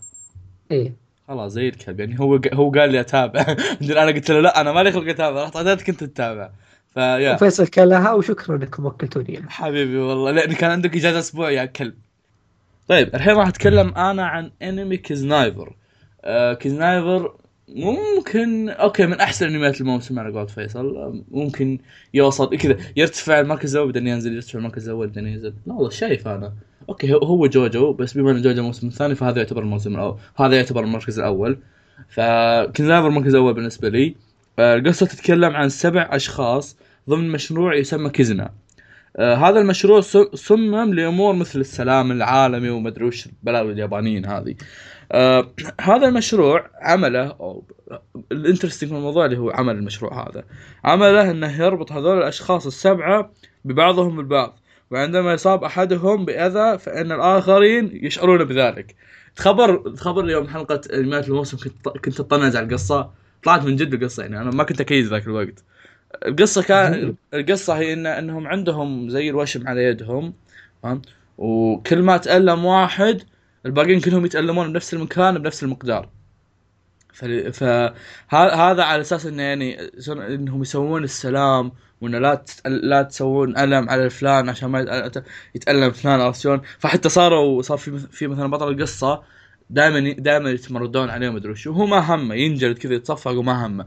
إيه. 0.71 0.93
خلاص 1.29 1.53
زي 1.53 1.69
الكلب 1.69 2.01
يعني 2.01 2.21
هو 2.21 2.41
هو 2.55 2.71
قال 2.71 2.93
لي 2.93 3.01
أتابع. 3.01 3.41
أنا 3.83 4.07
قلت 4.07 4.31
له 4.31 4.41
لا 4.41 4.61
أنا 4.61 4.73
مالي 4.73 4.93
خلق 4.93 5.09
أتابع 5.09 5.43
رحت 5.43 5.57
اعطيتك 5.57 5.89
انت 5.89 6.05
تتابع. 6.05 6.51
فيا 6.95 7.35
وفيصل 7.35 7.67
كلها 7.67 8.13
وشكرا 8.13 8.57
إنكم 8.57 8.87
وكلتوني 8.87 9.35
يعني. 9.35 9.51
حبيبي 9.51 9.97
والله. 9.97 10.31
لأن 10.31 10.53
كان 10.53 10.71
عندك 10.71 10.97
إجازة 10.97 11.19
أسبوع 11.19 11.51
يا 11.51 11.65
كلب. 11.65 11.95
طيب 12.91 13.15
الحين 13.15 13.35
راح 13.35 13.49
أتكلم 13.49 13.89
أنا 13.95 14.27
عن 14.27 14.51
انمي 14.63 14.97
كيزنايفر 14.97 15.77
آه 16.25 16.55
كيزنايفر 16.55 17.35
ممكن 17.69 18.69
okay 18.69 19.07
من 19.07 19.21
أحسن 19.21 19.47
انميات 19.47 19.81
الموسم 19.81 20.19
على 20.19 20.33
قول 20.39 20.49
فيصل. 20.49 20.97
آه، 20.97 21.23
ممكن 21.31 21.79
يوصل 22.15 22.57
كذا 22.57 22.77
يرتفع 22.97 23.41
المركز 23.41 23.77
الأول 23.77 23.93
بعدين 23.93 24.07
ينزل 24.09 24.35
يرتفع 24.35 24.59
المركز 24.59 24.89
الأول 24.89 25.07
بعدين 25.07 25.27
ينزل. 25.27 25.55
لا 25.67 25.73
والله 25.75 25.91
شايف 25.91 26.29
أنا. 26.29 26.53
okay 26.89 27.15
هو- 27.15 27.19
هو 27.19 27.47
جوجو 27.47 27.93
بس 27.93 28.13
بما 28.13 28.31
إن 28.31 28.43
جوجو 28.43 28.61
الموسم 28.61 28.87
الثاني 28.87 29.15
فهذا 29.15 29.39
يعتبر 29.39 29.63
الموسم 29.63 29.95
الأول 29.95 30.17
هذا 30.37 30.57
يعتبر 30.57 30.85
المركز 30.85 31.19
الأول. 31.19 31.59
فكيزنايفر 32.09 33.07
المركز 33.09 33.35
الأول 33.35 33.55
بالنسبة 33.55 33.89
لي. 33.89 34.15
آه، 34.59 34.75
القصة 34.77 35.07
تتكلم 35.07 35.57
عن 35.57 35.69
سبع 35.69 36.09
أشخاص 36.13 36.77
ضمن 37.11 37.29
مشروع 37.33 37.75
يسمى 37.75 38.11
كيزنا 38.11 38.51
آه 39.17 39.35
هذا 39.35 39.61
المشروع 39.61 40.01
صمم 40.35 40.95
لأمور 40.95 41.35
مثل 41.35 41.61
السلام 41.61 42.13
العالمي 42.13 42.71
ومدري 42.71 43.05
وش 43.05 43.27
البلاوي 43.27 43.73
اليابانيين 43.73 44.27
هذه. 44.27 44.55
آه 45.13 45.53
هذا 45.81 46.09
المشروع 46.09 46.71
عمله 46.81 47.27
أو 47.27 47.65
ال 48.33 48.38
interesting 48.38 48.93
الموضوع 48.93 49.25
اللي 49.25 49.39
هو 49.39 49.51
عمل 49.51 49.75
المشروع 49.75 50.29
هذا 50.29 50.45
عمله 50.85 51.31
إنه 51.31 51.63
يربط 51.63 51.93
هذول 51.93 52.19
الأشخاص 52.19 52.67
السبعة 52.67 53.33
ببعضهم 53.65 54.21
البعض 54.21 54.59
وعندما 54.91 55.33
يصاب 55.33 55.65
أحدهم 55.65 56.25
بأذى 56.25 56.79
فإن 56.79 57.13
الآخرين 57.13 57.91
يشعرون 57.93 58.45
بذلك. 58.45 58.95
تخبر 59.37 59.95
تخبر 59.97 60.31
يوم 60.31 60.49
حلقة 60.49 60.81
أنميات 60.95 61.29
الموسم 61.29 61.57
كنت 61.57 61.89
كنت 61.89 62.21
أطنز 62.21 62.57
على 62.57 62.67
القصة 62.67 63.11
طلعت 63.43 63.65
من 63.65 63.77
جد 63.77 63.95
القصة 63.95 64.23
يعني 64.23 64.41
أنا 64.41 64.51
ما 64.51 64.65
كنت 64.65 64.81
أكيد 64.81 65.07
ذاك 65.07 65.27
الوقت. 65.27 65.65
القصة 66.27 66.63
كان 66.63 67.17
القصة 67.35 67.79
هي 67.79 67.93
إن 67.93 68.07
إنهم 68.07 68.47
عندهم 68.47 69.09
زي 69.09 69.31
الوشم 69.31 69.69
على 69.69 69.85
يدهم 69.85 70.35
فهمت؟ 70.83 71.07
وكل 71.39 72.03
ما 72.03 72.17
تألم 72.17 72.65
واحد 72.65 73.23
الباقيين 73.67 74.01
كلهم 74.01 74.25
يتألمون 74.25 74.73
بنفس 74.73 74.95
المكان 74.95 75.39
بنفس 75.39 75.63
المقدار. 75.63 76.09
فهذا 77.53 78.83
على 78.83 79.01
أساس 79.01 79.27
انه 79.27 79.43
يعني 79.43 79.91
إنهم 80.09 80.63
يسوون 80.63 81.05
السلام 81.05 81.73
وانه 82.01 82.19
لا 82.19 82.35
تت- 82.35 82.67
لا 82.67 83.03
تسوون 83.03 83.59
ألم 83.59 83.91
على 83.91 84.11
فلان 84.11 84.49
عشان 84.49 84.69
ما 84.69 84.81
يتألم 85.55 85.91
فلان 85.91 86.21
عرفت 86.21 86.41
شلون؟ 86.41 86.61
فحتى 86.79 87.09
صاروا 87.09 87.63
صار 87.63 87.79
في 87.79 87.99
في 87.99 88.27
مثلا 88.27 88.47
بطل 88.51 88.69
القصة 88.69 89.23
دائما 89.71 90.13
دائما 90.13 90.51
يتمردون 90.51 91.11
عليه 91.11 91.29
ومدري 91.29 91.53
وش. 91.53 91.67
وهو 91.67 91.87
ما 91.87 92.15
همه 92.15 92.35
ينجلد 92.35 92.79
كذا 92.79 92.95
يتصفق 92.95 93.31
وما 93.31 93.67
همه. 93.67 93.87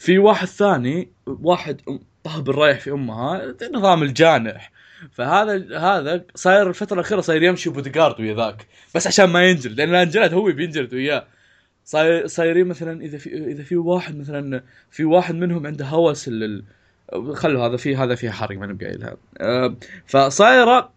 في 0.00 0.18
واحد 0.18 0.46
ثاني 0.46 1.08
واحد 1.26 1.80
طهب 2.24 2.50
الرايح 2.50 2.80
في 2.80 2.90
أمها 2.90 3.54
نظام 3.74 4.02
الجانح. 4.02 4.72
فهذا 5.12 5.78
هذا 5.78 6.24
صاير 6.34 6.68
الفترة 6.68 6.94
الأخيرة 6.94 7.20
صاير 7.20 7.42
يمشي 7.42 7.70
بودي 7.70 7.90
جارد 7.90 8.20
ويا 8.20 8.34
ذاك. 8.34 8.66
بس 8.94 9.06
عشان 9.06 9.24
ما 9.24 9.44
ينجلد 9.44 9.76
لأن 9.76 9.88
لو 9.88 10.02
انجلد 10.02 10.34
هو 10.34 10.44
بينجلد 10.44 10.94
وياه. 10.94 11.26
صاير 11.84 12.26
صايرين 12.26 12.66
مثلا 12.66 13.02
إذا 13.02 13.18
في 13.18 13.50
إذا 13.50 13.62
في 13.62 13.76
واحد 13.76 14.18
مثلا 14.18 14.62
في 14.90 15.04
واحد 15.04 15.34
منهم 15.34 15.66
عنده 15.66 15.84
هوس 15.84 16.28
لل 16.28 16.64
خلوا 17.32 17.66
هذا 17.66 17.76
في 17.76 17.96
هذا 17.96 18.14
في 18.14 18.30
حرق 18.30 18.58
ما 18.58 18.66
نبقى 18.66 18.86
قايلها 18.86 19.16
أه 19.38 19.76
فصايره 20.06 20.92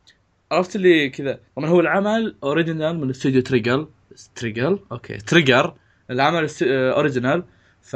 عرفت 0.51 0.75
اللي 0.75 1.09
كذا؟ 1.09 1.39
طبعا 1.55 1.69
هو 1.69 1.79
العمل 1.79 2.35
original 2.43 2.99
من 2.99 3.09
استوديو 3.09 3.41
تريجر. 3.41 3.87
تريجر؟ 4.35 4.79
okay 4.91 5.17
تريجر. 5.17 5.73
العمل 6.09 6.49
original 6.61 7.43
ف 7.81 7.95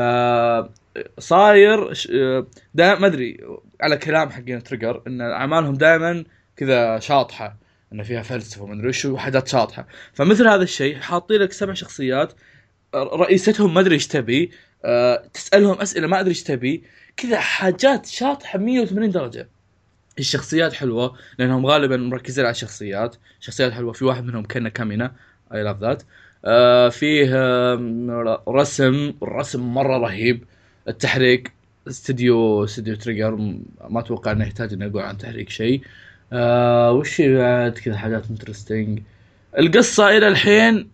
صاير 1.19 1.93
آه، 2.13 2.45
ما 2.75 3.07
أدري 3.07 3.37
على 3.81 3.97
كلام 3.97 4.29
حقين 4.29 4.63
تريجر 4.63 5.03
إن 5.07 5.21
أعمالهم 5.21 5.73
دائما 5.73 6.23
كذا 6.57 6.99
شاطحة 6.99 7.57
إن 7.93 8.03
فيها 8.03 8.21
فلسفة 8.21 8.63
وما 8.63 8.73
أدري 8.73 8.87
وش 8.87 9.05
وحاجات 9.05 9.47
شاطحة. 9.47 9.87
فمثل 10.13 10.47
هذا 10.47 10.63
الشيء 10.63 10.95
حاطين 10.95 11.41
لك 11.41 11.51
سبع 11.51 11.73
شخصيات 11.73 12.33
رئيستهم 12.95 13.73
ما 13.73 13.79
أدري 13.79 13.95
إيش 13.95 14.07
تبي 14.07 14.51
أه 14.85 15.27
تسألهم 15.33 15.81
أسئلة 15.81 16.07
ما 16.07 16.19
أدري 16.19 16.29
إيش 16.29 16.43
تبي 16.43 16.83
كذا 17.17 17.39
حاجات 17.39 18.05
شاطحة 18.05 18.59
180 18.59 19.11
درجة. 19.11 19.49
الشخصيات 20.19 20.73
حلوة 20.73 21.17
لأنهم 21.39 21.65
غالبا 21.65 21.97
مركزين 21.97 22.45
على 22.45 22.51
الشخصيات 22.51 23.15
شخصيات 23.39 23.71
حلوة. 23.71 23.93
في 23.93 24.05
واحد 24.05 24.23
منهم 24.25 24.43
كان 24.43 24.67
كامينا 24.67 25.15
I 25.53 25.63
love 25.63 25.77
that 25.81 26.03
فيه 26.93 27.29
آه، 27.33 28.43
رسم 28.49 29.13
الرسم 29.23 29.73
مرة 29.73 29.97
رهيب. 29.97 30.43
التحريك 30.87 31.51
استديو 31.87 32.63
استديو 32.63 32.95
Trigger 32.95 33.35
ما 33.89 33.99
أتوقع 33.99 34.31
إنه 34.31 34.43
يحتاج 34.45 34.73
انه 34.73 34.85
أقول 34.85 35.01
عن 35.01 35.17
تحريك 35.17 35.49
شيء. 35.49 35.81
آه 36.33 36.91
وش 36.91 37.21
بعد؟ 37.21 37.79
كذا 37.79 37.97
حاجات 37.97 38.29
interesting 38.29 38.99
القصة 39.59 40.09
إلى 40.17 40.27
الحين 40.27 40.89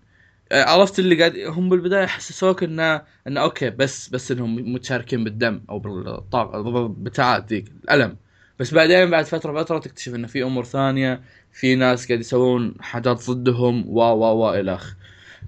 آه، 0.51 0.63
عرفت 0.63 0.99
اللي 0.99 1.15
قاعد 1.19 1.37
هم 1.37 1.69
بالبداية 1.69 2.05
حسسوك 2.05 2.63
انه 2.63 3.01
انه 3.27 3.41
أوكي 3.41 3.69
بس 3.69 4.09
بس 4.09 4.31
إنهم 4.31 4.73
متشاركين 4.73 5.23
بالدم 5.23 5.61
أو 5.69 5.79
بالطاقة 5.79 6.87
بتاعات 6.87 7.49
ذيك 7.49 7.71
الألم. 7.83 8.17
بس 8.59 8.73
بعدين 8.73 9.09
بعد 9.09 9.25
فترة 9.25 9.63
فترة 9.63 9.79
تكتشف 9.79 10.15
انه 10.15 10.27
في 10.27 10.43
أمور 10.43 10.63
ثانية 10.63 11.21
في 11.51 11.75
ناس 11.75 12.07
قاعد 12.07 12.19
يسوون 12.19 12.75
حاجات 12.81 13.29
ضدهم 13.29 13.85
و 13.89 13.99
و 14.01 14.23
و 14.23 14.53
إلى 14.53 14.73
اخ 14.73 14.95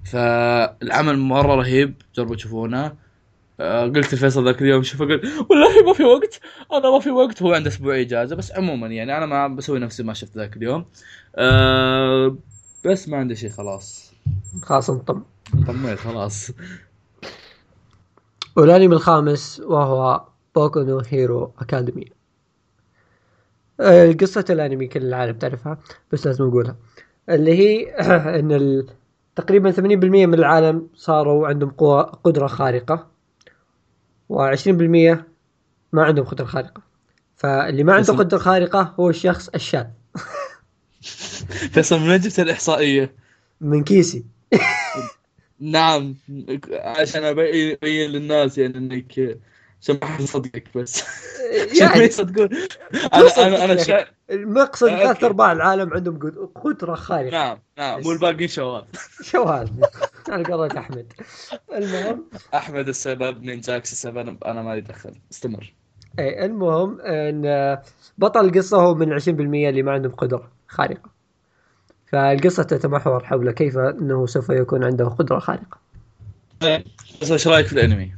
فالعمل 0.04 1.18
مرة 1.18 1.54
رهيب 1.54 1.94
جربوا 2.16 2.36
تشوفونه. 2.36 3.05
قلت 3.60 4.14
لفيصل 4.14 4.44
ذاك 4.44 4.62
اليوم 4.62 4.82
شوف 4.82 5.02
قلت 5.02 5.24
والله 5.50 5.82
ما 5.86 5.92
في 5.92 6.04
وقت 6.04 6.40
أنا 6.72 6.90
ما 6.90 7.00
في 7.00 7.10
وقت 7.10 7.42
هو 7.42 7.52
عنده 7.54 7.68
أسبوع 7.68 8.00
إجازة 8.00 8.36
بس 8.36 8.52
عموما 8.52 8.86
يعني 8.86 9.16
أنا 9.16 9.26
ما 9.26 9.48
بسوي 9.48 9.78
نفسي 9.78 10.02
ما 10.02 10.14
شفت 10.14 10.36
ذاك 10.36 10.56
اليوم. 10.56 10.84
أه 11.36 12.36
بس 12.84 13.08
ما 13.08 13.16
عندي 13.16 13.36
شيء 13.36 13.50
خلاص. 13.50 14.12
خلاص 14.62 14.90
انطم. 14.90 15.22
طميت 15.66 15.98
خلاص. 15.98 16.50
والأنمي 18.56 18.94
الخامس 18.94 19.60
وهو 19.60 20.24
Boku 20.54 20.80
no 20.82 20.98
Hero 21.08 21.52
Academy 21.58 22.04
آه، 23.80 24.12
قصة 24.12 24.44
الأنمي 24.50 24.86
كل 24.86 25.02
العالم 25.02 25.38
تعرفها 25.38 25.78
بس 26.12 26.26
لازم 26.26 26.44
أقولها. 26.48 26.76
اللي 27.28 27.52
هي 27.58 27.90
إن. 28.40 28.86
تقريبا 29.36 29.70
80% 29.72 29.82
من 30.26 30.34
العالم 30.34 30.88
صاروا 30.94 31.48
عندهم 31.48 31.70
قوة 31.70 32.02
قدرة 32.02 32.46
خارقة. 32.46 33.15
و20% 34.32 35.16
ما 35.92 36.04
عندهم 36.04 36.24
قدرة 36.24 36.44
خارقة. 36.44 36.82
فاللي 37.36 37.84
ما 37.84 37.94
عنده 37.94 38.12
قدرة 38.12 38.38
خارقة 38.38 38.94
هو 39.00 39.10
الشخص 39.10 39.48
الشاذ. 39.48 39.86
فيصل 41.72 42.00
من 42.00 42.08
وين 42.08 42.20
جبت 42.20 42.40
الإحصائية؟ 42.40 43.14
من 43.60 43.84
كيسي. 43.84 44.24
نعم 45.60 46.16
عشان 46.72 47.24
أبين 47.24 47.76
للناس 47.82 48.58
يعني 48.58 48.78
إنك 48.78 49.38
عشان 49.82 49.98
ما 50.02 50.06
حد 50.08 50.20
يصدقك 50.20 50.64
بس. 50.78 51.02
عشان 51.72 51.86
ما 51.86 51.92
يعني 51.92 52.04
يصدقون 52.04 52.48
أنا 53.14 53.46
أنا 53.46 53.64
أنا 53.64 53.76
شا... 53.82 54.06
المقصد 54.30 54.88
آه، 54.88 55.04
ثلاث. 55.04 55.24
أرباع 55.24 55.52
العالم 55.52 55.92
عندهم 55.94 56.18
قد- 56.18 56.48
قدرة 56.54 56.94
خارقة. 56.94 57.30
نعم 57.30 57.58
نعم 57.78 58.06
والباقيين 58.06 58.48
شباب 58.48 58.84
شو 59.22 59.42
هذا؟ 59.42 59.70
على 60.28 60.44
قولة 60.44 60.78
أحمد. 60.78 61.12
المهم 61.74 62.24
أحمد 62.54 62.88
السبب 62.88 63.42
نينجاكس 63.42 63.92
السبب 63.92 64.44
أنا 64.44 64.62
ما 64.62 64.74
يدخل 64.74 65.12
استمر. 65.32 65.72
اي 66.18 66.44
المهم 66.44 67.00
إن 67.00 67.78
بطل 68.18 68.44
القصة 68.44 68.76
هو 68.82 68.94
من 68.94 69.20
20% 69.20 69.28
اللي 69.28 69.82
ما 69.82 69.92
عندهم 69.92 70.12
قدرة 70.12 70.50
خارقة. 70.68 71.10
فالقصة 72.06 72.62
تتمحور 72.62 73.24
حول 73.24 73.50
كيف 73.50 73.78
إنه 73.78 74.26
سوف 74.26 74.48
يكون 74.50 74.84
عنده 74.84 75.04
قدرة 75.04 75.38
خارقة. 75.38 75.78
بس 77.22 77.30
إيش 77.30 77.48
رأيك 77.48 77.66
في 77.66 77.72
الأنمي؟ 77.72 78.14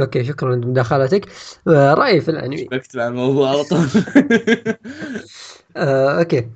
okay 0.00 0.24
شكرا 0.24 0.56
لمداخلتك. 0.56 1.28
آه، 1.68 1.94
رأيي 1.94 2.20
في 2.20 2.30
الأنمي. 2.30 2.64
بكتب 2.64 3.00
عن 3.00 3.10
الموضوع 3.10 3.50
على 3.50 3.64
طول. 3.64 3.78
آه، 5.76 6.18
okay. 6.18 6.48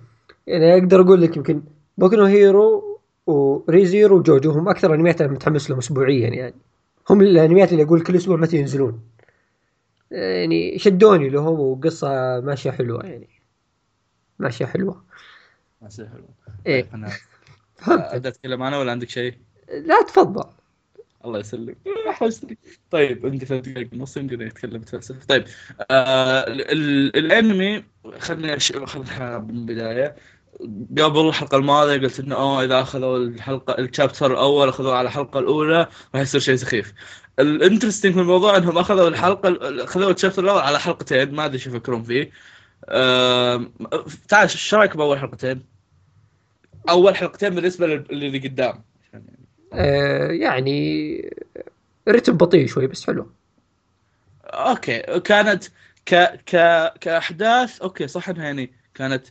يعني 0.46 0.74
أقدر 0.74 1.00
أقول 1.00 1.22
لك 1.22 1.36
يمكن 1.36 1.62
Boku 1.98 2.22
Hero 2.22 2.98
و 3.26 3.37
Re:Zero 3.38 4.16
و 4.16 4.23
JoJo 4.23 4.50
هم 4.50 4.68
أكثر 4.68 4.94
أنميات 4.94 5.20
أنا 5.20 5.32
متحمس 5.32 5.70
لهم 5.70 5.78
اسبوعيا 5.78 6.28
يعني. 6.28 6.54
هم 7.10 7.20
الأنميات 7.20 7.72
اللي 7.72 7.82
أقول 7.82 8.02
كل 8.02 8.16
أسبوع 8.16 8.36
متى 8.36 8.56
ينزلون. 8.56 9.00
آه، 10.12 10.40
يعني 10.40 10.78
شدوني 10.78 11.28
لهم 11.28 11.60
وقصة 11.60 12.40
ماشية 12.40 12.70
حلوة 12.70 13.02
يعني. 13.06 13.28
ماشية 14.38 14.66
حلوة. 14.66 15.02
ماشي 15.82 16.06
حلو 16.08 16.24
إيه. 16.66 16.82
فهمت 17.76 18.02
أبدأ 18.02 18.28
أتكلم 18.28 18.62
أنا 18.62 18.78
ولا 18.78 18.90
عندك 18.90 19.08
شيء؟ 19.08 19.34
لا 19.68 20.02
تفضل. 20.02 20.44
الله 21.24 21.38
يسلم 21.38 21.76
طيب 22.90 23.26
عندي 23.26 23.46
ثلاث 23.46 23.68
دقائق 23.68 23.88
ونص 23.92 24.16
يمكن 24.16 24.40
يتكلم 24.40 24.80
فلسفه 24.82 25.26
طيب 25.28 25.44
آه 25.90 26.40
ال- 26.46 26.70
ال- 26.72 27.16
الأنمي 27.16 27.84
خلني 28.18 28.56
أش... 28.56 28.72
خلها 28.72 29.38
من 29.38 29.56
البداية. 29.56 30.16
قبل 30.98 31.28
الحلقة 31.28 31.56
الماضية 31.56 31.96
قلت 31.96 32.20
إنه 32.20 32.34
اوه 32.34 32.64
إذا 32.64 32.80
أخذوا 32.80 33.18
الحلقة 33.18 33.78
الشابتر 33.78 34.32
الأول 34.32 34.68
أخذوه 34.68 34.94
على 34.96 35.06
الحلقة 35.08 35.38
الأولى 35.40 35.88
راح 36.14 36.22
يصير 36.22 36.40
شيء 36.40 36.56
سخيف. 36.56 36.94
الانترستنج 37.38 38.14
في 38.14 38.20
الموضوع 38.20 38.56
إنهم 38.56 38.78
أخذوا 38.78 39.08
الحلقة 39.08 39.48
ال- 39.48 39.80
أخذوا 39.80 40.10
الشابتر 40.12 40.44
الأول 40.44 40.60
على 40.60 40.78
حلقتين 40.80 41.34
ما 41.34 41.44
أدري 41.44 41.54
إيش 41.54 41.66
يفكرون 41.66 42.02
فيه. 42.02 42.30
تعال 44.28 44.42
إيش 44.42 44.74
رأيك 44.74 44.96
بأول 44.96 45.18
حلقتين؟ 45.18 45.62
أول 46.88 47.16
حلقتين 47.16 47.54
بالنسبة 47.54 47.86
لل- 47.86 48.10
اللي 48.10 48.38
قدام. 48.38 48.84
يعني 50.30 51.30
رتم 52.08 52.36
بطيء 52.36 52.66
شوي 52.66 52.86
بس 52.86 53.06
حلو. 53.06 53.32
okay. 54.44 55.20
كانت 55.20 55.64
ك 56.06 56.14
ك 56.46 56.56
كأحداث 57.00 57.80
okay 57.82 58.08
صح 58.08 58.28
إنها 58.28 58.44
يعني 58.44 58.72
كانت 58.94 59.26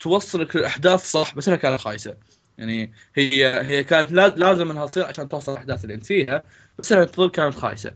توصلك 0.00 0.56
الأحداث 0.56 1.10
صح 1.10 1.34
بس 1.34 1.48
إنها 1.48 1.58
كانت 1.58 1.80
خايسة. 1.80 2.16
يعني 2.58 2.92
هي 3.14 3.60
هي 3.66 3.84
كانت 3.84 4.12
لا- 4.12 4.28
لازم 4.36 4.70
إنها 4.70 4.86
تصير 4.86 5.04
عشان 5.04 5.28
توصل 5.28 5.52
الأحداث 5.52 5.84
اللي 5.84 5.94
انت 5.94 6.06
فيها 6.06 6.42
بس 6.78 6.92
إنها 6.92 7.04
تظل 7.04 7.30
كانت 7.30 7.54
خايسة. 7.54 7.92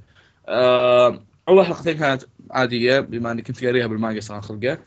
آه، 0.49 1.25
أول 1.49 1.67
حلقتين 1.67 1.99
كانت 1.99 2.23
عادية 2.51 3.01
بما 3.01 3.31
إني 3.33 3.43
كنت 3.43 3.65
قاريها 3.65 3.87
بالمانجا 3.87 4.21
صار 4.21 4.41
خلقة. 4.41 4.79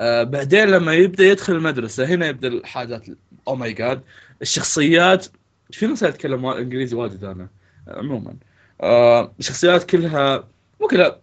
آه، 0.00 0.22
بعدين 0.22 0.64
لما 0.68 0.94
يبدأ 0.94 1.24
يدخل 1.24 1.52
المدرسة 1.52 2.04
هنا 2.06 2.26
يبدأ 2.26 2.48
الحاجات 2.48 3.06
oh 3.48 3.56
my 3.56 3.72
God 3.72 4.02
الشخصيات 4.42 5.26
في 5.70 5.86
ناس 5.86 6.02
يتكلم 6.02 6.44
وا- 6.44 6.58
إنجليزي 6.58 6.96
واجد 6.96 7.24
أنا 7.24 7.48
عموما. 7.88 8.36
آه، 8.80 9.34
الشخصيات 9.38 9.90
كلها 9.90 10.48
مو 10.80 10.86
كلها 10.86 11.20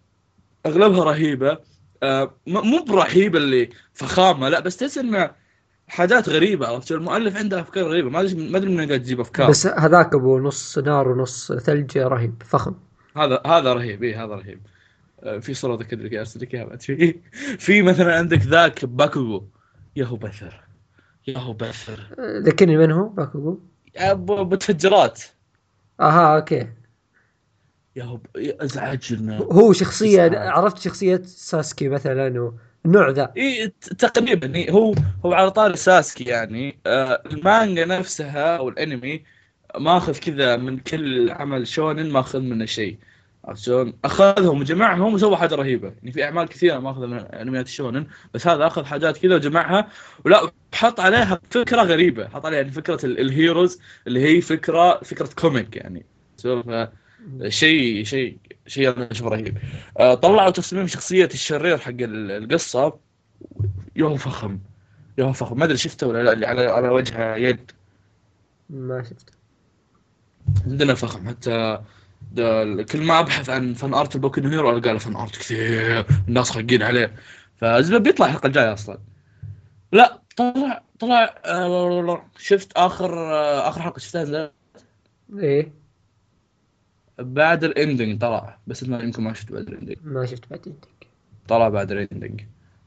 أغلبها 0.66 1.04
رهيبة. 1.04 1.60
آه، 2.04 2.36
مو 2.48 2.84
برهيبة 2.84 3.38
اللي 3.40 3.70
فخامة 3.94 4.50
لا 4.50 4.60
بس 4.60 4.78
تحس 4.78 4.98
إنه 4.98 5.32
حاجات 5.88 6.30
غريبة 6.30 6.68
عرفت؟ 6.68 6.92
المؤلف 6.92 7.38
عنده 7.38 7.62
أفكار 7.62 7.84
غريبة. 7.84 8.10
ما 8.10 8.22
أدري 8.22 8.50
ما 8.50 8.58
أدري 8.58 8.70
من 8.76 8.88
قاعد 8.88 9.00
تجيب 9.04 9.20
أفكار. 9.20 9.50
بس 9.50 9.68
هذاك 9.68 10.14
أبو 10.16 10.40
نص 10.40 10.78
نار 10.78 11.08
ونص 11.08 11.52
ثلج 11.52 11.98
رهيب 11.98 12.44
فخم. 12.44 12.76
هذا 13.18 13.42
هذا 13.46 13.74
رهيب 13.74 14.04
اي 14.04 14.16
هذا 14.16 14.36
رهيب. 14.36 14.62
آه، 15.24 15.38
في 15.38 15.54
صورة 15.54 15.76
ذكر 15.76 15.98
لك 15.98 16.14
أرسل 16.14 16.42
لك 16.42 16.54
إياها 16.56 16.66
بعد 16.66 16.82
في 16.82 17.20
في 17.66 17.82
مثلا 17.82 18.18
عندك 18.18 18.38
ذاك 18.42 18.86
باكوغو. 18.86 19.48
يا 19.96 20.06
هو 20.06 20.16
بثر. 20.16 20.64
يا 21.28 21.38
هو 21.40 21.54
بثر. 21.54 22.00
ذكرني 22.20 22.78
من 22.78 22.92
هو؟ 22.92 23.10
باكوغو؟ 23.10 23.60
متفجرات 24.00 25.22
أها 26.00 26.36
okay. 26.36 26.68
يا 27.96 28.04
هو 28.04 28.18
ب- 28.18 28.38
يا 28.38 28.64
أزعجنا. 28.64 29.38
هو 29.38 29.74
شخصية 29.74 30.28
إسعاف. 30.28 30.58
عرفت 30.58 30.78
شخصية 30.80 31.22
ساسكي 31.26 31.90
مثلا 31.90 32.52
والنوع 32.86 33.10
ذا؟ 33.10 33.34
إي 33.38 33.74
تقريبا 34.00 34.72
هو 34.72 34.96
هو 35.26 35.34
على 35.34 35.52
طاري 35.52 35.78
ساسكي 35.78 36.24
يعني. 36.24 36.78
آه 36.86 37.22
المانجا 37.26 37.86
نفسها 37.86 38.58
أو 38.58 38.70
الأنمي 38.70 39.24
ماخذ 39.80 40.18
كذا 40.18 40.56
من 40.56 40.80
كل 40.80 41.32
عمل 41.32 41.68
شونن 41.68 42.12
ماخذ 42.12 42.40
منه 42.40 42.66
شيء. 42.66 42.98
عرفت 43.46 43.64
شلون؟ 43.64 43.94
أخذهم 44.06 44.60
وجمعهم 44.60 45.14
وسوى 45.14 45.38
حاجة 45.38 45.56
رهيبة، 45.56 45.88
يعني 45.88 46.12
في 46.12 46.24
أعمال 46.24 46.48
كثيرة 46.48 46.80
ماخذة 46.80 47.06
من 47.06 47.18
أنميات 47.18 47.66
الشونن 47.66 48.08
بس 48.34 48.48
هذا 48.48 48.68
أخذ 48.68 48.86
حاجات 48.86 49.18
كذا 49.18 49.36
وجمعها. 49.36 49.88
ولا 50.26 50.52
حط 50.76 51.00
عليها 51.00 51.42
فكرة 51.50 51.82
غريبة، 51.82 52.28
حط 52.28 52.46
عليها 52.46 52.60
يعني 52.60 52.72
فكرة 52.72 53.06
ال- 53.06 53.20
ال 53.20 53.28
heroes 53.28 53.80
اللي 54.08 54.20
هي 54.20 54.42
فكرة 54.42 55.00
فكرة 55.04 55.30
comic 55.36 55.76
يعني. 55.76 56.06
سوف 56.38 56.66
شيء 57.48 58.04
شيء 58.04 58.38
شيء 58.68 58.98
أنا 58.98 59.12
أشوفه 59.12 59.30
رهيب. 59.30 59.58
آه، 60.00 60.14
طلعوا 60.14 60.50
تصميم 60.50 60.88
شخصية 60.88 61.30
الشرير 61.34 61.78
حق 61.78 61.90
ال- 61.90 62.32
القصة. 62.32 63.00
يوم 63.96 64.18
فخم. 64.18 64.60
يوم 65.18 65.34
فخم. 65.34 65.60
ما 65.60 65.66
أدري 65.66 65.78
شفته 65.78 66.08
ولا 66.08 66.24
لا 66.24 66.34
اللي 66.34 66.46
على 66.46 66.66
على 66.66 66.90
وجهه 66.90 67.36
يد. 67.36 67.72
ما 68.70 69.04
شفته. 69.04 69.34
عندنا 70.66 70.94
فخم. 70.94 71.28
حتى 71.30 71.82
كل 72.92 73.02
ما 73.02 73.20
أبحث 73.20 73.50
عن 73.50 73.74
fan 73.74 73.94
art 73.94 74.16
ال 74.16 74.20
Boku 74.20 74.39
no 74.39 74.48
Hero 74.48 74.78
ألقى 74.78 74.94
له 74.94 75.00
fan 75.00 75.16
art 75.16 75.36
كثير. 75.36 76.06
الناس 76.28 76.50
خاقين 76.52 76.84
عليه. 76.84 77.16
فزبد 77.62 78.04
بيطلع 78.04 78.26
الحلقة 78.26 78.48
الجاية 78.48 78.74
أصلا. 78.74 79.00
لا. 79.92 80.25
طلع 80.36 80.84
طلع 81.00 81.36
آه، 81.46 82.26
شفت 82.38 82.72
آخر 82.78 83.34
آه، 83.34 83.70
آخر 83.70 83.82
حلقة 83.82 84.00
شفتها 84.00 84.24
نزلت 84.24 84.52
إيه. 85.40 85.72
بعد 87.20 87.64
الاندنج 87.64 88.22
طلع 88.22 88.58
بس 88.68 88.84
انه 88.84 89.04
يمكن 89.04 89.24
ما 89.24 89.34
شفت 89.34 89.52
بعد 89.52 89.68
الاندنج 89.68 89.98
ما 90.04 90.26
شفت 90.26 90.50
بعد 90.50 90.62
عندك 90.68 91.08
طلع 91.48 91.70
بعد 91.70 91.92
الاندنج 91.92 92.42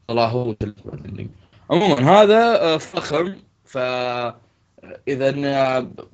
طلع 0.07 0.27
هو 0.27 0.43
بعد 0.45 0.75
الاندنج 0.85 1.29
عموما 1.69 2.11
هذا 2.11 2.61
آه، 2.61 2.77
فخم 2.77 3.35
ف 3.65 3.77
اذا 5.07 5.29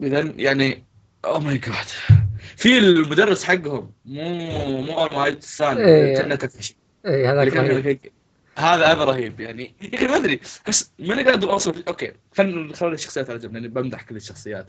اذا 0.02 0.34
يعني 0.38 0.84
أو 1.26 1.40
ماي 1.40 1.58
جاد 1.58 1.74
في 2.56 2.78
المدرس 2.78 3.44
حقهم 3.44 3.92
مو 4.06 4.82
مو 4.82 5.08
مايت 5.12 5.44
سان 5.44 5.78
إيه. 5.78 6.22
اللي 6.22 6.38
هذاك. 7.06 8.12
هذا 8.58 8.86
هذا 8.86 9.04
رهيب 9.04 9.40
يعني. 9.40 9.76
يا 9.82 9.96
أخي 9.98 10.08
ما 10.08 10.16
أدري 10.16 10.40
بس 10.68 10.92
ماني 11.00 11.24
قادر 11.24 11.52
أوصف. 11.52 11.84
okay 11.88 12.12
خلينا 12.38 12.76
خلينا 12.76 12.96
الشخصيات 12.96 13.30
على 13.30 13.40
جنب 13.40 13.54
لاني 13.54 13.68
بمدح 13.68 14.02
كل 14.02 14.16
الشخصيات. 14.16 14.68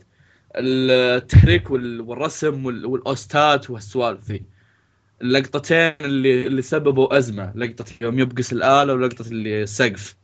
التحريك 0.55 1.71
وال- 1.71 2.01
والرسم 2.01 2.65
وال- 2.65 2.85
وال 2.85 3.13
OST 3.13 3.55
ات 3.55 3.69
والسوالف 3.69 4.31
ذي. 4.31 4.43
اللقطتين 5.21 5.93
اللي 6.01 6.47
اللي 6.47 6.61
سببوا 6.61 7.17
أزمة 7.17 7.51
لقطة 7.55 7.85
يوم 8.01 8.19
يبقس 8.19 8.53
الآلة 8.53 8.93
ولقطة 8.93 9.27
اللي 9.27 9.63
السقف 9.63 10.15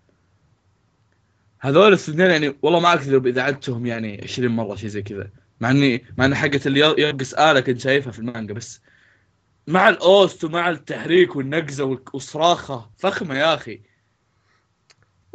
هذول 1.60 1.88
الاثنين 1.88 2.30
يعني 2.32 2.56
والله 2.62 2.80
ما 2.80 2.94
اكذب 2.94 3.28
إذا 3.28 3.42
عدتهم 3.42 3.86
يعني 3.86 4.22
20 4.24 4.52
مرة 4.52 4.76
شيء 4.76 4.90
زي 4.90 5.02
كذا. 5.02 5.30
مع 5.60 5.72
إني 5.72 6.06
مع 6.18 6.26
إن 6.26 6.36
حقه 6.36 6.60
اللي 6.66 6.80
يبقس 6.98 7.34
آلة 7.34 7.60
كنت 7.60 7.80
شايفها 7.80 8.12
في 8.12 8.20
المانجا 8.20 8.54
بس 8.54 8.82
مع 9.68 9.90
ال 9.90 10.03
OST 10.03 10.44
ومع 10.44 10.70
التحريك 10.70 11.36
والنقزة 11.36 11.98
والصراخة. 12.14 12.90
فخمة 12.98 13.38
يا 13.38 13.54
أخي. 13.54 13.82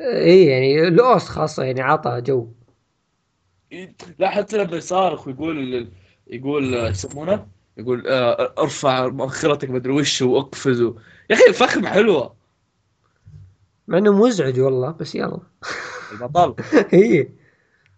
إيه 0.01 0.51
يعني 0.51 0.89
ال 0.89 0.98
OST 0.98 1.25
خاصة 1.29 1.63
يعني 1.65 1.81
عطى 1.81 2.21
جو. 2.21 2.49
لا 4.19 4.31
حتى 4.31 4.57
لما 4.57 4.77
يصارخ 4.77 5.27
ويقول 5.27 5.89
يقول 6.27 6.75
آه، 6.75 6.89
يسمونه؟ 6.89 7.47
يقول 7.77 8.07
آه، 8.07 8.55
ارفع 8.59 9.09
مؤخرتك 9.09 9.71
مدري 9.71 9.93
وش 9.93 10.23
وأقفز. 10.23 10.81
يا 10.81 10.95
أخي 11.33 11.53
فخمة 11.53 11.91
حلوة. 11.91 12.35
مع 13.89 13.99
إنه 13.99 14.13
مزعج 14.27 14.61
والله 14.61 14.91
بس 14.91 15.15
يلا. 15.15 15.41
البطل. 16.13 16.55
إيه. 16.93 17.31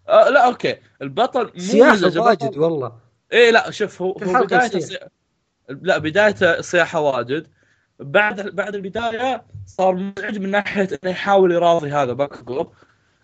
آه 0.09 0.29
لا 0.29 0.47
okay. 0.47 0.75
البطل 1.01 1.43
مو 1.43 1.85
مزعج، 1.85 2.17
واجد 2.17 2.57
والله. 2.57 2.97
إيه 3.31 3.51
لا 3.51 3.71
شوف 3.71 4.01
هو 4.01 4.13
في 4.13 4.25
هو 4.25 4.43
بدايته. 4.43 4.97
لا 5.81 5.97
بدايته 5.97 6.61
صياحه 6.61 6.99
واجد. 6.99 7.47
بعد 7.99 8.55
بعد 8.55 8.75
البداية 8.75 9.43
صار 9.65 9.95
مزعج 9.95 10.39
من 10.39 10.51
ناحية 10.51 10.89
إنه 11.03 11.11
يحاول 11.11 11.51
يراضي 11.51 11.91
هذا 11.91 12.13
باكوغو 12.13 12.73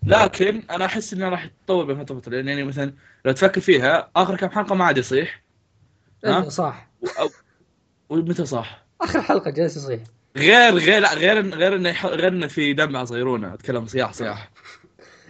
لكن 0.04 0.64
أنا 0.72 0.86
أحس 0.86 1.14
إنه 1.14 1.30
راح 1.30 1.46
يتطور 1.46 1.86
بين 1.86 2.04
فتره 2.04 2.16
وفتره 2.16 2.36
يعني 2.36 2.64
مثلا 2.64 2.94
لو 3.26 3.32
تفكر 3.32 3.62
فيها 3.62 4.10
آخر 4.16 4.36
كم 4.36 4.50
حلقة 4.50 4.76
ما 4.76 4.86
عاد 4.86 4.98
يصيح. 4.98 5.44
ها؟ 6.26 6.44
إيه 6.44 6.50
صح. 6.50 6.90
ومتى 8.10 8.46
صح؟ 8.46 8.86
آخر 9.02 9.22
حلقة 9.22 9.52
جالس 9.52 9.78
يصيح. 9.78 10.00
غير 10.38 10.74
غير 10.74 11.02
لا 11.02 11.14
غير 11.14 11.56
غير 11.56 11.76
إنه 11.76 12.06
غير 12.06 12.28
إنه 12.28 12.48
في 12.48 12.74
دمعه 12.74 13.06
صيرونه 13.06 13.54
أتكلم 13.54 13.86
صياح 13.86 14.14
صياح. 14.14 14.52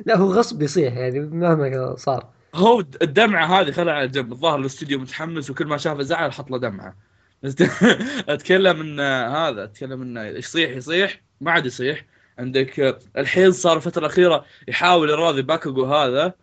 لا 0.06 0.18
هو 0.18 0.32
غصب 0.32 0.62
يصيح 0.62 0.94
يعني 0.94 1.20
مهما 1.20 1.96
صار. 1.96 2.30
هو 2.56 2.80
الدمعة 2.80 3.46
هذه 3.46 3.72
خلها 3.72 3.94
على 3.94 4.08
جنب 4.08 4.32
الظاهر 4.32 4.60
الأستوديو 4.60 5.00
متحمس 5.00 5.50
وكل 5.50 5.66
ما 5.68 5.78
شافه 5.78 6.04
زعل 6.04 6.34
حط 6.34 6.52
له 6.52 6.58
دمعة. 6.58 7.07
أتكلم 8.30 8.82
إن 8.82 9.00
هذا 9.36 9.64
أتكلم 9.64 10.02
انه 10.02 10.24
يصيح 10.24 10.72
يصيح 10.72 11.22
ما 11.42 11.52
عاد 11.52 11.66
يصيح. 11.66 12.06
عندك 12.40 13.00
الحين 13.18 13.52
صار 13.52 13.78
الفترة 13.78 14.00
الأخيرة 14.00 14.46
يحاول 14.68 15.10
يراضي 15.10 15.42
باكوغو 15.42 15.86
هذا 15.86 16.34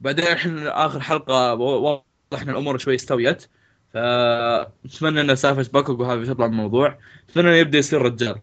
بعدين 0.00 0.26
الحين 0.26 0.66
آخر 0.66 1.00
حلقة 1.00 1.54
واضح 1.54 2.42
إن 2.42 2.50
الأمور 2.50 2.78
شوي 2.78 2.94
استويت. 2.94 3.48
فنتمنى 3.94 5.20
إن 5.20 5.34
سالفة 5.34 5.72
باكوغو 5.72 6.04
هذه 6.04 6.24
تطلع 6.24 6.46
من 6.46 6.52
الموضوع. 6.52 6.98
أتمنى 7.30 7.48
إنه 7.48 7.56
يبدأ 7.56 7.78
يصير 7.78 8.02
رجال. 8.02 8.40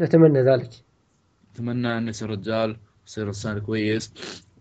نتمنى 0.00 0.42
ذلك. 0.42 0.70
أتمنى 1.54 1.98
إنه 1.98 2.10
يصير 2.10 2.30
رجال 2.30 2.76
يصير 3.06 3.28
إنسان 3.28 3.58
كويس 3.60 4.12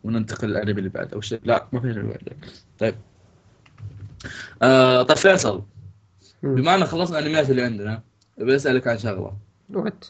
وننتقل 0.04 0.48
للأنمي 0.48 0.80
اللي 0.80 0.90
بعده. 0.90 1.16
أو 1.16 1.22
شيء 1.22 1.40
لا 1.44 1.68
ما 1.74 1.80
في 1.80 1.88
أنمي 1.88 2.08
بعده. 2.14 2.36
طيب. 2.80 2.96
آه 4.62 5.04
طيب 5.04 5.18
فيصل. 5.18 5.64
بما 6.44 6.76
ان 6.76 6.86
خلصنا 6.86 7.20
الانميات 7.20 7.50
اللي 7.50 7.62
عندنا 7.64 8.04
بسالك 8.38 8.88
عن 8.88 8.98
شغلة 8.98 9.38
وات 9.70 10.06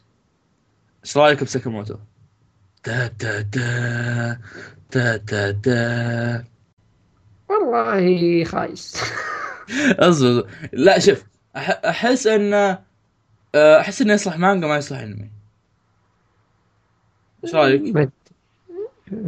إيش 1.03 1.17
رأيك 1.17 1.43
بساكاموتو؟ 1.43 1.95
تا 2.83 3.07
تا 3.07 3.41
تا 3.41 4.37
تا 4.91 5.17
تا 5.17 5.51
تا 5.51 6.43
والله 7.49 8.43
خايس 8.43 8.95
أصبر 9.99 10.47
لا 10.73 10.99
شوف 10.99 11.23
أحس 11.55 12.27
إنه 12.27 12.79
آه، 13.55 13.79
أحس 13.79 14.01
إنه 14.01 14.13
يصلح 14.13 14.37
مانجا 14.37 14.67
ما 14.67 14.77
يصلح 14.77 14.99
أنمي 14.99 15.31
إيش 17.43 17.55
رأيك؟ 17.55 18.09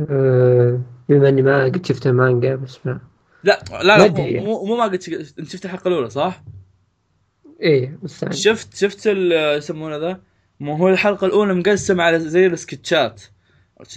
آه، 0.10 0.80
بما 1.10 1.30
إني 1.30 1.42
ما 1.42 1.63
قد 1.63 1.86
شفت 1.86 2.08
مانجا 2.08 2.56
بس 2.56 2.80
ما 2.86 3.00
لا 3.44 3.60
لا 3.84 3.98
لا. 4.00 4.08
مو, 4.42 4.66
مو, 4.66 4.76
ما 4.78 4.84
قد 4.84 5.02
شك- 5.02 5.39
أنت 5.39 5.50
شفت 5.50 5.66
الحلقة 5.66 5.88
الأولى 5.88 6.10
صح؟ 6.10 6.44
إيه 7.62 7.98
بس 8.04 8.26
شفت 8.26 8.76
شفت 8.76 9.06
يسمونه 9.58 9.98
ذا؟ 9.98 10.20
مو 10.60 10.76
هو 10.76 10.89
الحلقة 10.89 11.26
الأولى 11.28 11.54
مقسمه 11.54 12.04
على 12.04 12.20
زي 12.20 12.48
السكتشات؟ 12.48 13.22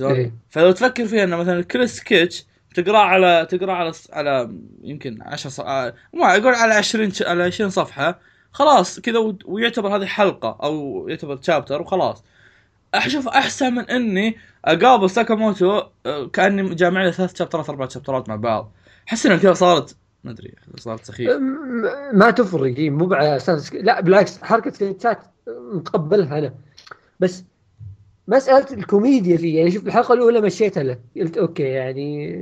إيه. 0.01 0.35
فلو 0.51 0.71
تفكر 0.73 1.07
فيها 1.07 1.25
إنه 1.25 1.37
مثلا 1.37 1.63
كل 1.63 1.89
سكتش 1.89 2.45
تقراه 2.75 2.99
على 3.01 3.47
تقراه 3.51 3.75
على 3.75 3.93
على 4.13 4.51
يمكن 4.83 5.19
10 5.23 5.51
ص... 5.51 5.61
آه، 5.61 5.95
ما 6.15 6.37
أقول 6.37 6.55
على 6.55 6.75
20 6.75 7.11
ش- 7.11 7.23
على 7.23 7.43
20 7.45 7.71
صفحة. 7.71 8.19
خلاص 8.53 9.01
كذا 9.01 9.19
و- 9.19 9.39
ويعتبر 9.45 9.97
هذه 9.97 10.07
حلقة 10.07 10.59
أو 10.63 11.07
يعتبر 11.09 11.39
شابتر 11.43 11.83
وخلاص. 11.83 12.25
أشوف 12.95 13.29
أحسن 13.29 13.75
من 13.75 13.91
إني 13.91 14.37
أقابل 14.65 15.11
ساكاموتو 15.11 15.83
آه، 16.07 16.27
كأني 16.33 16.75
جامع 16.75 17.05
له 17.05 17.11
ثلاث 17.11 17.39
شابترات 17.39 17.69
أربع 17.71 17.89
شابترات 17.89 18.29
مع 18.29 18.37
بعض. 18.37 18.73
أحس 19.09 19.27
انها 19.27 19.37
كذا 19.37 19.53
صارت 19.55 19.97
ما 20.27 20.33
أدري 20.33 20.55
صارت 20.77 21.05
سخيفة. 21.05 21.39
م- 21.39 22.19
ما 22.19 22.31
تفرق 22.31 22.79
مو 22.79 23.15
على 23.15 23.37
أساس 23.37 23.75
لا 23.75 24.01
بالعكس 24.01 24.39
حركة 24.43 24.71
سكتشات 24.71 25.19
متقبلها 25.49 26.39
أنا. 26.39 26.55
بس 27.21 27.45
مسألة 28.29 28.67
الكوميديا 28.73 29.37
فيه 29.37 29.59
يعني 29.59 29.71
شوف 29.71 29.87
الحلقة 29.87 30.15
الأولى 30.15 30.41
مشيتها 30.41 30.83
له. 30.83 30.99
قلت 31.17 31.39
okay 31.39 31.63
يعني 31.63 32.37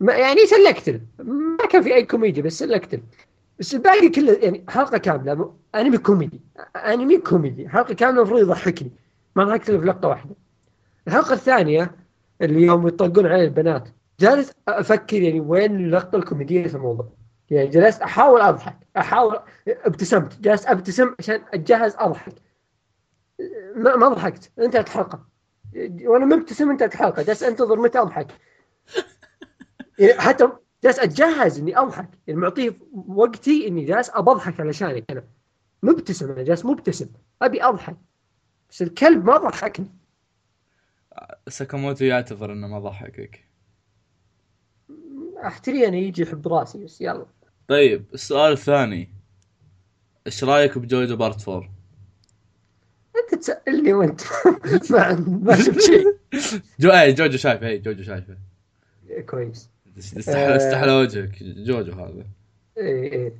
ما 0.00 0.12
يعني 0.12 0.46
سلكت 0.46 1.00
ما 1.18 1.66
كان 1.70 1.82
في 1.82 1.94
أي 1.94 2.04
كوميديا 2.04 2.42
بس 2.42 2.58
سلكت 2.58 3.00
بس 3.58 3.74
الباقي 3.74 4.08
كله 4.08 4.32
يعني 4.32 4.64
حلقة 4.68 4.98
كاملة 4.98 5.54
أنمي 5.74 5.98
كوميدي. 5.98 6.40
أنمي 6.76 7.18
كوميدي. 7.18 7.68
حلقة 7.68 7.94
كاملة 7.94 8.16
المفروض 8.20 8.40
يضحكني. 8.40 8.90
ما 9.36 9.44
ضحكت 9.44 9.70
في 9.70 9.76
لقطة 9.86 10.08
واحدة. 10.08 10.34
الحلقة 11.08 11.32
الثانية 11.32 11.90
اللي 12.42 12.62
يوم 12.62 12.88
يطلقون 12.88 13.26
عليه 13.26 13.44
البنات. 13.44 13.88
جالس 14.20 14.52
أفكر 14.68 15.22
يعني 15.22 15.40
وين 15.40 15.76
اللقطة 15.76 16.16
الكوميدية 16.16 16.66
في 16.66 16.74
الموضوع. 16.74 17.12
يعني 17.50 17.68
جلست 17.68 18.02
أحاول 18.02 18.40
أضحك 18.40 18.76
أحاول 18.96 19.40
ابتسمت 19.68 20.40
جالس 20.40 20.66
أبتسم 20.66 21.14
عشان 21.18 21.40
اتجهز 21.54 21.96
أضحك. 21.98 22.34
ما 23.76 24.08
ضحكت 24.08 24.52
انتهت 24.58 24.86
الحلقة 24.86 25.26
وأنا 26.02 26.36
مبتسم 26.36 26.70
انتهت 26.70 26.94
الحلقة 26.94 27.22
جالس 27.22 27.42
أنتظر 27.42 27.80
متى 27.80 27.98
أضحك. 27.98 28.26
يعني 29.98 30.20
حتى 30.20 30.48
جالس 30.84 30.98
اتجهز 30.98 31.58
إني 31.58 31.78
أضحك. 31.78 32.08
يعني 32.26 32.40
معطيه 32.40 32.78
وقتي 32.92 33.68
إني 33.68 33.84
جالس 33.84 34.10
ابضحك 34.10 34.60
علشانك 34.60 35.04
أنا. 35.10 35.24
مبتسم 35.82 36.30
أنا 36.30 36.42
جالس 36.42 36.64
مبتسم. 36.64 37.08
أبي 37.42 37.64
أضحك. 37.64 37.96
بس 38.70 38.82
الكلب 38.82 39.24
ما 39.24 39.36
ضحكني. 39.36 39.86
ساكاموتو 41.48 42.04
يعتذر 42.04 42.52
إنه 42.52 42.66
ما 42.66 42.78
ضحكك. 42.78 43.44
أحتري 45.46 45.88
أنا 45.88 45.96
يجي 45.96 46.22
يحب 46.22 46.48
راسي 46.48 46.84
بس 46.84 47.00
يلا. 47.00 47.26
طيب 47.68 48.04
السؤال 48.14 48.52
الثاني. 48.52 49.08
إيش 50.26 50.44
رأيك 50.44 50.78
بجوجو 50.78 51.16
part 51.16 51.40
4؟ 51.40 51.48
أنت 53.16 53.34
تسألني 53.40 53.92
وأنت 53.92 54.20
ما 54.90 55.14
ما 55.42 55.56
شفت 55.56 55.80
شيء. 55.90 56.16
جو 56.80 56.90
اي 56.90 57.12
جوجو 57.12 57.36
شايفه 57.38 57.66
اي 57.66 57.78
جوجو 57.78 58.02
شايفه. 58.02 58.36
كويس. 59.30 59.70
استحلى 59.98 60.54
آه. 60.54 60.56
استحلى 60.56 60.92
وجهك 60.92 61.42
جوجو 61.42 61.92
هذا. 61.92 62.24
إيه 62.78 63.12
إيه. 63.12 63.32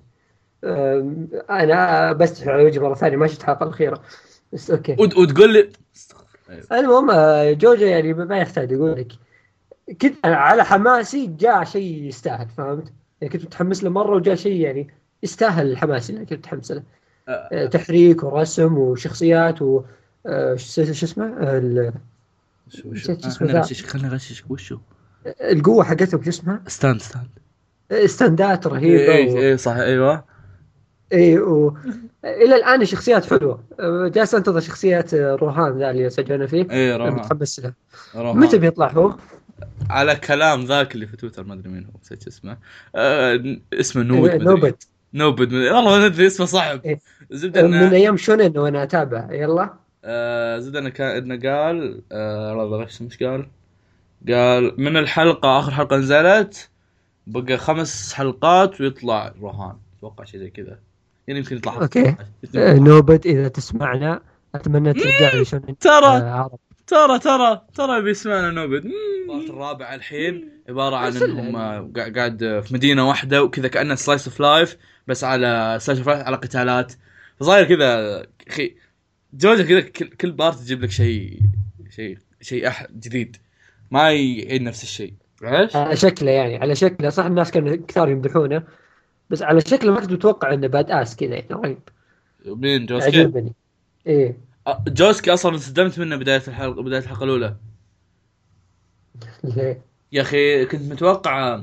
أم، 0.64 1.28
أنا 1.50 2.12
بستحي 2.12 2.50
على 2.50 2.64
وجهي 2.64 2.80
مرة 2.80 2.94
ثانية 2.94 3.16
ما 3.16 3.26
شفت 3.26 3.40
الحلقة 3.40 3.64
الأخيرة. 3.64 4.02
بس 4.52 4.70
okay. 4.70 4.96
وتقول 4.98 5.52
لي 5.52 5.68
المهم 6.72 7.10
آه، 7.10 7.52
جوجو 7.52 7.84
يعني 7.86 8.12
ما 8.14 8.38
يحتاج 8.38 8.72
أقول 8.72 8.92
لك. 9.00 9.12
كنت 10.03 10.27
على 10.27 10.64
حماسي 10.64 11.27
جاء 11.27 11.64
شيء 11.64 12.03
يستاهل 12.03 12.49
فهمت؟ 12.49 12.92
يعني 13.20 13.33
كنت 13.33 13.44
متحمس 13.44 13.85
له 13.85 13.90
مرة 13.90 14.16
وجاء 14.16 14.35
شيء 14.35 14.61
يعني 14.61 14.94
يستاهل 15.23 15.73
الحماس 15.73 16.11
اللي 16.11 16.20
كنت 16.20 16.33
متحمس 16.38 16.73
له. 16.73 16.83
آه، 17.29 17.49
آه، 17.53 17.66
تحريك 17.66 18.23
ورسم 18.23 18.79
وشخصيات 18.79 19.62
و 19.62 19.83
آه، 20.27 20.55
شو 20.57 20.83
اسمه؟ 20.83 21.25
آه، 21.25 21.59
ال- 21.59 21.92
شو 22.68 22.94
شو؟ 22.94 23.12
اسمه 23.12 23.57
اغششك 24.07 24.51
وشو 24.51 24.79
القوة 25.27 25.85
حقتهم 25.85 26.23
شو 26.23 26.29
اسمها؟ 26.31 26.61
stand 26.68 27.00
stand 27.00 27.28
استندات 27.92 28.66
رهيبة 28.66 29.12
اي 29.12 29.35
و... 29.35 29.38
اي 29.38 29.57
صح 29.57 29.77
إيوه. 29.77 30.25
اي 31.12 31.38
و... 31.38 31.77
إلى 32.25 32.57
الآن 32.57 32.83
الشخصيات 32.83 33.31
حلوة. 33.31 33.64
أه، 33.81 34.09
جالس 34.09 34.35
أنتظر 34.35 34.61
شخصيات 34.61 35.14
أه، 35.14 35.35
روهان 35.35 35.79
ذا 35.79 35.90
اللي 35.90 36.11
سجلنا 36.11 36.47
فيه. 36.47 36.70
اي 36.70 36.97
روهان 36.96 37.12
متحمس 37.12 37.61
له. 37.61 37.73
متى 38.14 38.59
بيطلع 38.59 38.92
هو؟ 38.92 39.14
على 39.90 40.16
كلام 40.16 40.64
ذاك 40.64 40.94
اللي 40.94 41.06
في 41.06 41.16
تويتر 41.16 41.44
ما 41.44 41.54
أدري 41.54 41.68
مين 41.68 41.84
هو 41.84 41.90
نسيت 42.02 42.26
اسمه. 42.26 42.58
آه 42.96 43.56
اسمه 43.72 44.02
نود 44.02 44.30
نوبد 45.14 45.52
مدري. 45.52 45.70
والله 45.70 45.98
ما 45.98 46.06
أدري 46.06 46.26
اسمه 46.26 46.46
صعب. 46.46 46.80
إيه. 46.84 47.00
زبدة 47.30 47.66
من 47.66 47.74
أيام 47.74 48.16
شونن 48.16 48.58
وأنا 48.58 48.82
أتابع. 48.82 49.28
يلا. 49.30 49.74
آه 50.04 50.58
زبدة 50.58 50.78
إنه 50.78 50.88
كان 50.88 51.16
إنه 51.16 51.50
قال 51.50 52.02
آه 52.12 52.82
إيش 52.82 53.02
مش 53.02 53.22
قال؟ 53.22 53.46
قال 54.28 54.74
من 54.78 54.96
الحلقة 54.96 55.58
آخر 55.58 55.70
حلقة 55.70 55.96
نزلت 55.96 56.70
بقى 57.26 57.56
خمس 57.56 58.12
حلقات 58.12 58.80
ويطلع 58.80 59.34
روهان 59.40 59.76
أتوقع 59.98 60.24
شيء 60.24 60.40
زي 60.40 60.50
كذا. 60.50 60.78
يعني 61.28 61.40
يمكن 61.40 61.56
يطلع. 61.56 61.82
okay. 61.83 62.16
أه، 62.56 62.74
نوبت 62.74 63.26
إذا 63.26 63.48
تسمعنا 63.48 64.20
أتمنى 64.54 64.92
ترجع 64.92 65.34
لي 65.34 65.44
شونن 65.44 65.78
ترى. 65.78 66.06
عرب 66.06 66.58
ترى 66.87 67.18
ترى 67.18 67.62
ترى 67.75 68.03
بيسمعنا 68.03 68.51
نوبد 68.51 68.85
ال 68.85 68.98
part 68.98 69.50
الرابع 69.51 69.94
الحين 69.94 70.49
عبارة 70.68 70.97
عن 70.97 71.16
انهم 71.16 71.57
قاعد 71.92 72.62
في 72.66 72.75
مدينة 72.75 73.09
واحدة 73.09 73.42
وكذا 73.42 73.68
كأنه 73.68 73.94
slice 73.94 74.28
of 74.28 74.40
life 74.40 74.76
بس 75.07 75.25
على 75.25 75.79
slice 75.80 75.98
of 75.98 76.09
life 76.09 76.26
على 76.27 76.37
قتالات. 76.37 76.92
فصاير 77.40 77.64
كذا 77.64 78.23
أخي 78.49 78.75
جوجو 79.35 79.64
كذا 79.64 79.81
كل, 79.81 80.07
كل 80.07 80.33
part 80.33 80.59
تجيب 80.59 80.83
لك 80.83 80.90
شيء 80.90 81.40
شيء 81.90 82.18
شيء 82.40 82.68
أح 82.68 82.87
جديد. 82.92 83.37
ما 83.90 84.12
يعيد 84.12 84.62
نفس 84.62 84.83
الشيء. 84.83 85.14
عرفت؟ 85.42 85.77
على 85.77 85.97
شكله 85.97 86.31
يعني 86.31 86.57
على 86.57 86.75
شكله. 86.75 87.09
صح 87.09 87.25
الناس 87.25 87.51
كانوا 87.51 87.77
كثار 87.88 88.09
يمدحونه 88.09 88.62
بس 89.31 89.42
على 89.42 89.61
شكله 89.61 89.92
ما 89.92 90.01
كنت 90.01 90.12
متوقع 90.12 90.55
إنه 90.55 90.66
badass 90.66 91.16
كذا 91.16 91.35
يعني 91.35 91.49
رهيب. 91.51 91.79
مين 92.47 92.87
جوسكي؟ 92.87 93.20
عجبني. 93.20 93.53
إيه. 94.07 94.38
جوسكي 94.88 95.35
أصلا 95.35 95.53
انصدمت 95.53 95.98
منه 95.98 96.16
بداية 96.16 96.42
الحلقة 96.48 96.83
بداية 96.83 97.00
الحلقة 97.00 97.24
الأولى. 97.24 97.57
ليه؟ 99.44 99.85
يا 100.12 100.22
أخي 100.22 100.66
كنت 100.66 100.92
متوقع 100.92 101.62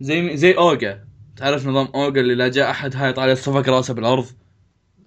زي 0.00 0.36
زي 0.36 0.56
أوجا. 0.56 1.04
تعرف 1.36 1.66
نظام 1.66 1.88
أوجا 1.94 2.20
اللي 2.20 2.34
لا 2.34 2.48
جاء 2.48 2.70
أحد 2.70 2.96
هايط 2.96 3.18
عليه 3.18 3.34
صفق 3.34 3.68
راسه 3.68 3.94
بالأرض؟ 3.94 4.26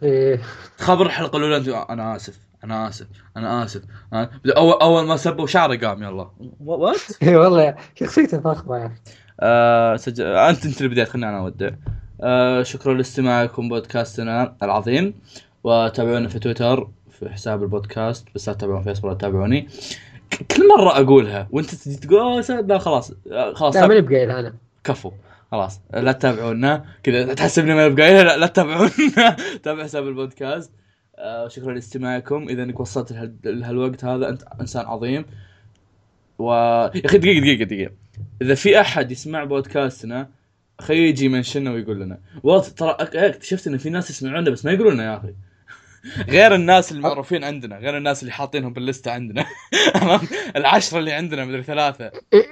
إيه. 0.03 0.41
خبر 0.77 1.05
الحلقة 1.05 1.37
الأولى 1.37 1.57
أنت 1.57 1.67
أنا 1.67 2.15
آسف 2.15 2.39
أنا 2.63 2.89
آسف 2.89 3.07
أنا 3.37 3.63
آسف. 3.63 3.81
أنا... 4.13 4.29
أول 4.57 4.73
أول 4.81 5.05
ما 5.05 5.17
سبوا 5.17 5.47
شعره 5.47 5.87
قام 5.87 6.03
يلا. 6.03 6.31
what 6.59 6.97
إيه 7.23 7.37
والله 7.37 7.75
شخصيته 7.95 8.39
فخمه 8.39 8.77
يعني. 8.77 8.95
آه 9.39 9.95
سج... 9.95 10.21
أنت 10.21 10.65
أنت 10.65 10.77
اللي 10.77 10.89
بديت 10.89 11.09
خليني 11.09 11.29
أنا 11.29 11.39
أودع. 11.39 11.69
آه 12.21 12.63
شكرا 12.63 12.93
لاستماعكم 12.93 13.69
بودكاستنا 13.69 14.55
العظيم 14.63 15.13
وتابعونا 15.63 16.27
في 16.27 16.39
تويتر. 16.39 16.89
في 17.19 17.29
حساب 17.29 17.63
البودكاست 17.63 18.27
بس 18.35 18.49
لا 18.49 18.55
تتابعون 18.55 18.83
فيسبوك 18.83 19.05
ولا 19.05 19.13
تتابعوني. 19.17 19.67
كل 20.55 20.67
مرة 20.77 20.99
أقولها 20.99 21.47
وأنت 21.51 21.75
تجي 21.75 21.95
تقول 21.97 22.19
"أوه، 22.19 22.41
س- 22.41 22.51
لا 22.51 22.77
خلاص 22.77 23.11
آه، 23.31 23.53
خلاص 23.53 23.75
لا 23.75 23.87
ماني 23.87 24.01
بقايل 24.01 24.31
أنا 24.31 24.53
كفو 24.83 25.11
خلاص 25.51 25.81
لا 25.93 26.11
تتابعونا. 26.11 26.85
كذا 27.03 27.33
تحسبني 27.33 27.73
ما 27.75 27.87
بقايلها 27.87 28.23
لا, 28.23 28.37
لا 28.37 28.47
تتابعونا. 28.47 28.89
تابع 29.63 29.83
حساب 29.83 30.07
البودكاست. 30.07 30.71
آه 31.17 31.47
شكرا 31.47 31.73
لاستماعكم. 31.73 32.49
إذا 32.49 32.63
إنك 32.63 32.79
وصلت 32.79 33.11
لهال- 33.11 33.35
لهالوقت 33.45 34.05
هذا 34.05 34.29
أنت 34.29 34.43
إنسان 34.61 34.85
عظيم. 34.85 35.25
و 36.39 36.51
يا 36.53 37.05
أخي 37.05 37.17
دقيقة 37.17 37.39
دقيقة 37.39 37.63
دقيقة. 37.63 37.91
إذا 38.41 38.55
في 38.55 38.81
أحد 38.81 39.11
يسمع 39.11 39.43
بودكاستنا 39.43 40.29
خليه 40.79 41.09
يجي 41.09 41.29
منشنا 41.29 41.71
ويقول 41.71 41.99
لنا. 41.99 42.19
والله 42.43 42.61
ترى 42.69 42.93
أك- 42.99 43.15
اكتشفت 43.15 43.67
إن 43.67 43.77
في 43.77 43.89
ناس 43.89 44.09
يسمعونا 44.09 44.49
بس 44.49 44.65
ما 44.65 44.71
يقولون 44.71 44.99
يا 44.99 45.17
أخي. 45.17 45.33
غير 46.29 46.55
الناس 46.55 46.91
المعروفين 46.91 47.43
عندنا 47.43 47.77
غير 47.77 47.97
الناس 47.97 48.21
اللي 48.21 48.33
حاطينهم 48.33 48.73
باللستة 48.73 49.11
عندنا. 49.11 49.45
العشرة 50.55 50.99
اللي 50.99 51.11
عندنا 51.11 51.45
مدري 51.45 51.63
ثلاثة. 51.63 52.11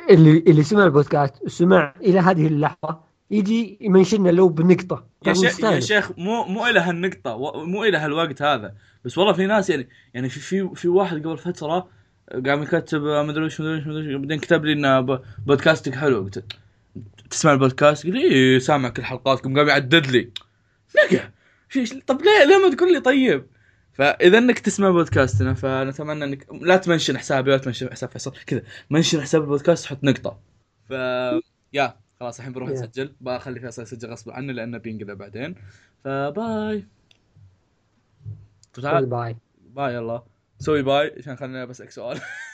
اللي 0.10 0.44
اللي 0.48 0.64
سمع 0.64 0.84
البودكاست 0.84 1.34
وسمع 1.44 1.94
إلى 2.02 2.20
هذه 2.20 2.48
اللحظة 2.48 3.00
يجي 3.32 3.78
يمنشنا 3.82 4.30
لو 4.30 4.50
بنقطة. 4.50 4.96
يا 4.96 5.34
كان 5.34 5.36
شيخ 5.36 5.60
يا. 5.60 5.80
شيخ 5.80 6.12
مو 6.18 6.46
مو 6.46 6.66
إلى 6.66 6.80
هالنقطة 6.80 7.38
مو 7.66 7.84
إلى 7.84 7.98
هالوقت 7.98 8.42
هذا. 8.42 8.74
بس 9.06 9.18
والله 9.18 9.34
في 9.34 9.46
ناس 9.46 9.70
يعني 9.70 9.90
يعني 10.14 10.30
في 10.30 10.40
في 10.40 10.70
في 10.76 10.88
واحد 10.88 11.28
قبل 11.28 11.38
فترة 11.38 11.88
قام 12.46 12.64
يكتب 12.64 13.06
آه، 13.06 13.24
مدري 13.24 13.46
وش 13.46 13.62
مدري 13.62 13.78
وش 13.78 13.88
مدري 13.88 14.16
وش. 14.16 14.22
بعدين 14.22 14.40
كتب 14.40 14.66
لي 14.66 14.74
ان 14.74 15.20
بودكاستك 15.46 15.96
حلو. 15.96 16.24
قلت 16.24 16.44
تسمع 17.30 17.54
البودكاست؟ 17.54 18.06
يقول 18.06 18.18
إيه 18.18 18.60
سامع 18.60 18.90
كل 18.90 19.04
حلقاتكم 19.04 19.58
قام 19.58 19.68
يعدد 19.68 20.08
لي. 20.08 20.30
نقع. 20.98 21.30
طب 22.08 22.22
ليه 22.22 22.46
ليه 22.46 22.58
ما 22.70 22.76
تقول 22.76 22.94
لي 22.94 23.00
طيب؟ 23.00 23.48
فإذا 23.94 24.38
إنك 24.38 24.60
تسمع 24.60 24.90
بودكاستنا 24.90 25.54
فنتمنى 25.54 26.24
انك 26.26 26.48
لا 26.62 26.78
تمنشن 26.78 27.18
حسابي 27.18 27.50
ولا 27.52 27.60
تمنشن 27.60 27.92
حساب 27.92 28.10
فيصل 28.12 28.36
كذا. 28.48 28.62
منشن 28.90 29.22
حساب 29.22 29.42
البودكاست 29.42 29.86
حط 29.86 30.04
نقطة. 30.04 30.40
ف 30.90 30.94
يا 31.74 31.96
خلاص 32.20 32.40
الحين 32.40 32.54
بروح. 32.54 32.70
أسجل. 32.70 33.16
بخلي 33.22 33.60
فيصل 33.60 33.82
يسجل 33.82 34.12
غصب 34.12 34.32
عنه 34.32 34.54
لأنه 34.54 34.78
بينقذ 34.78 35.16
بعدين. 35.16 35.56
فباي. 36.04 36.88
باي. 38.78 39.38
باي 39.60 39.94
يلا. 39.94 40.24
سوي 40.60 40.82
باي 40.84 41.14
عشان 41.18 41.36
خليني 41.36 41.66
بسالك 41.66 41.92
سؤال. 41.92 42.20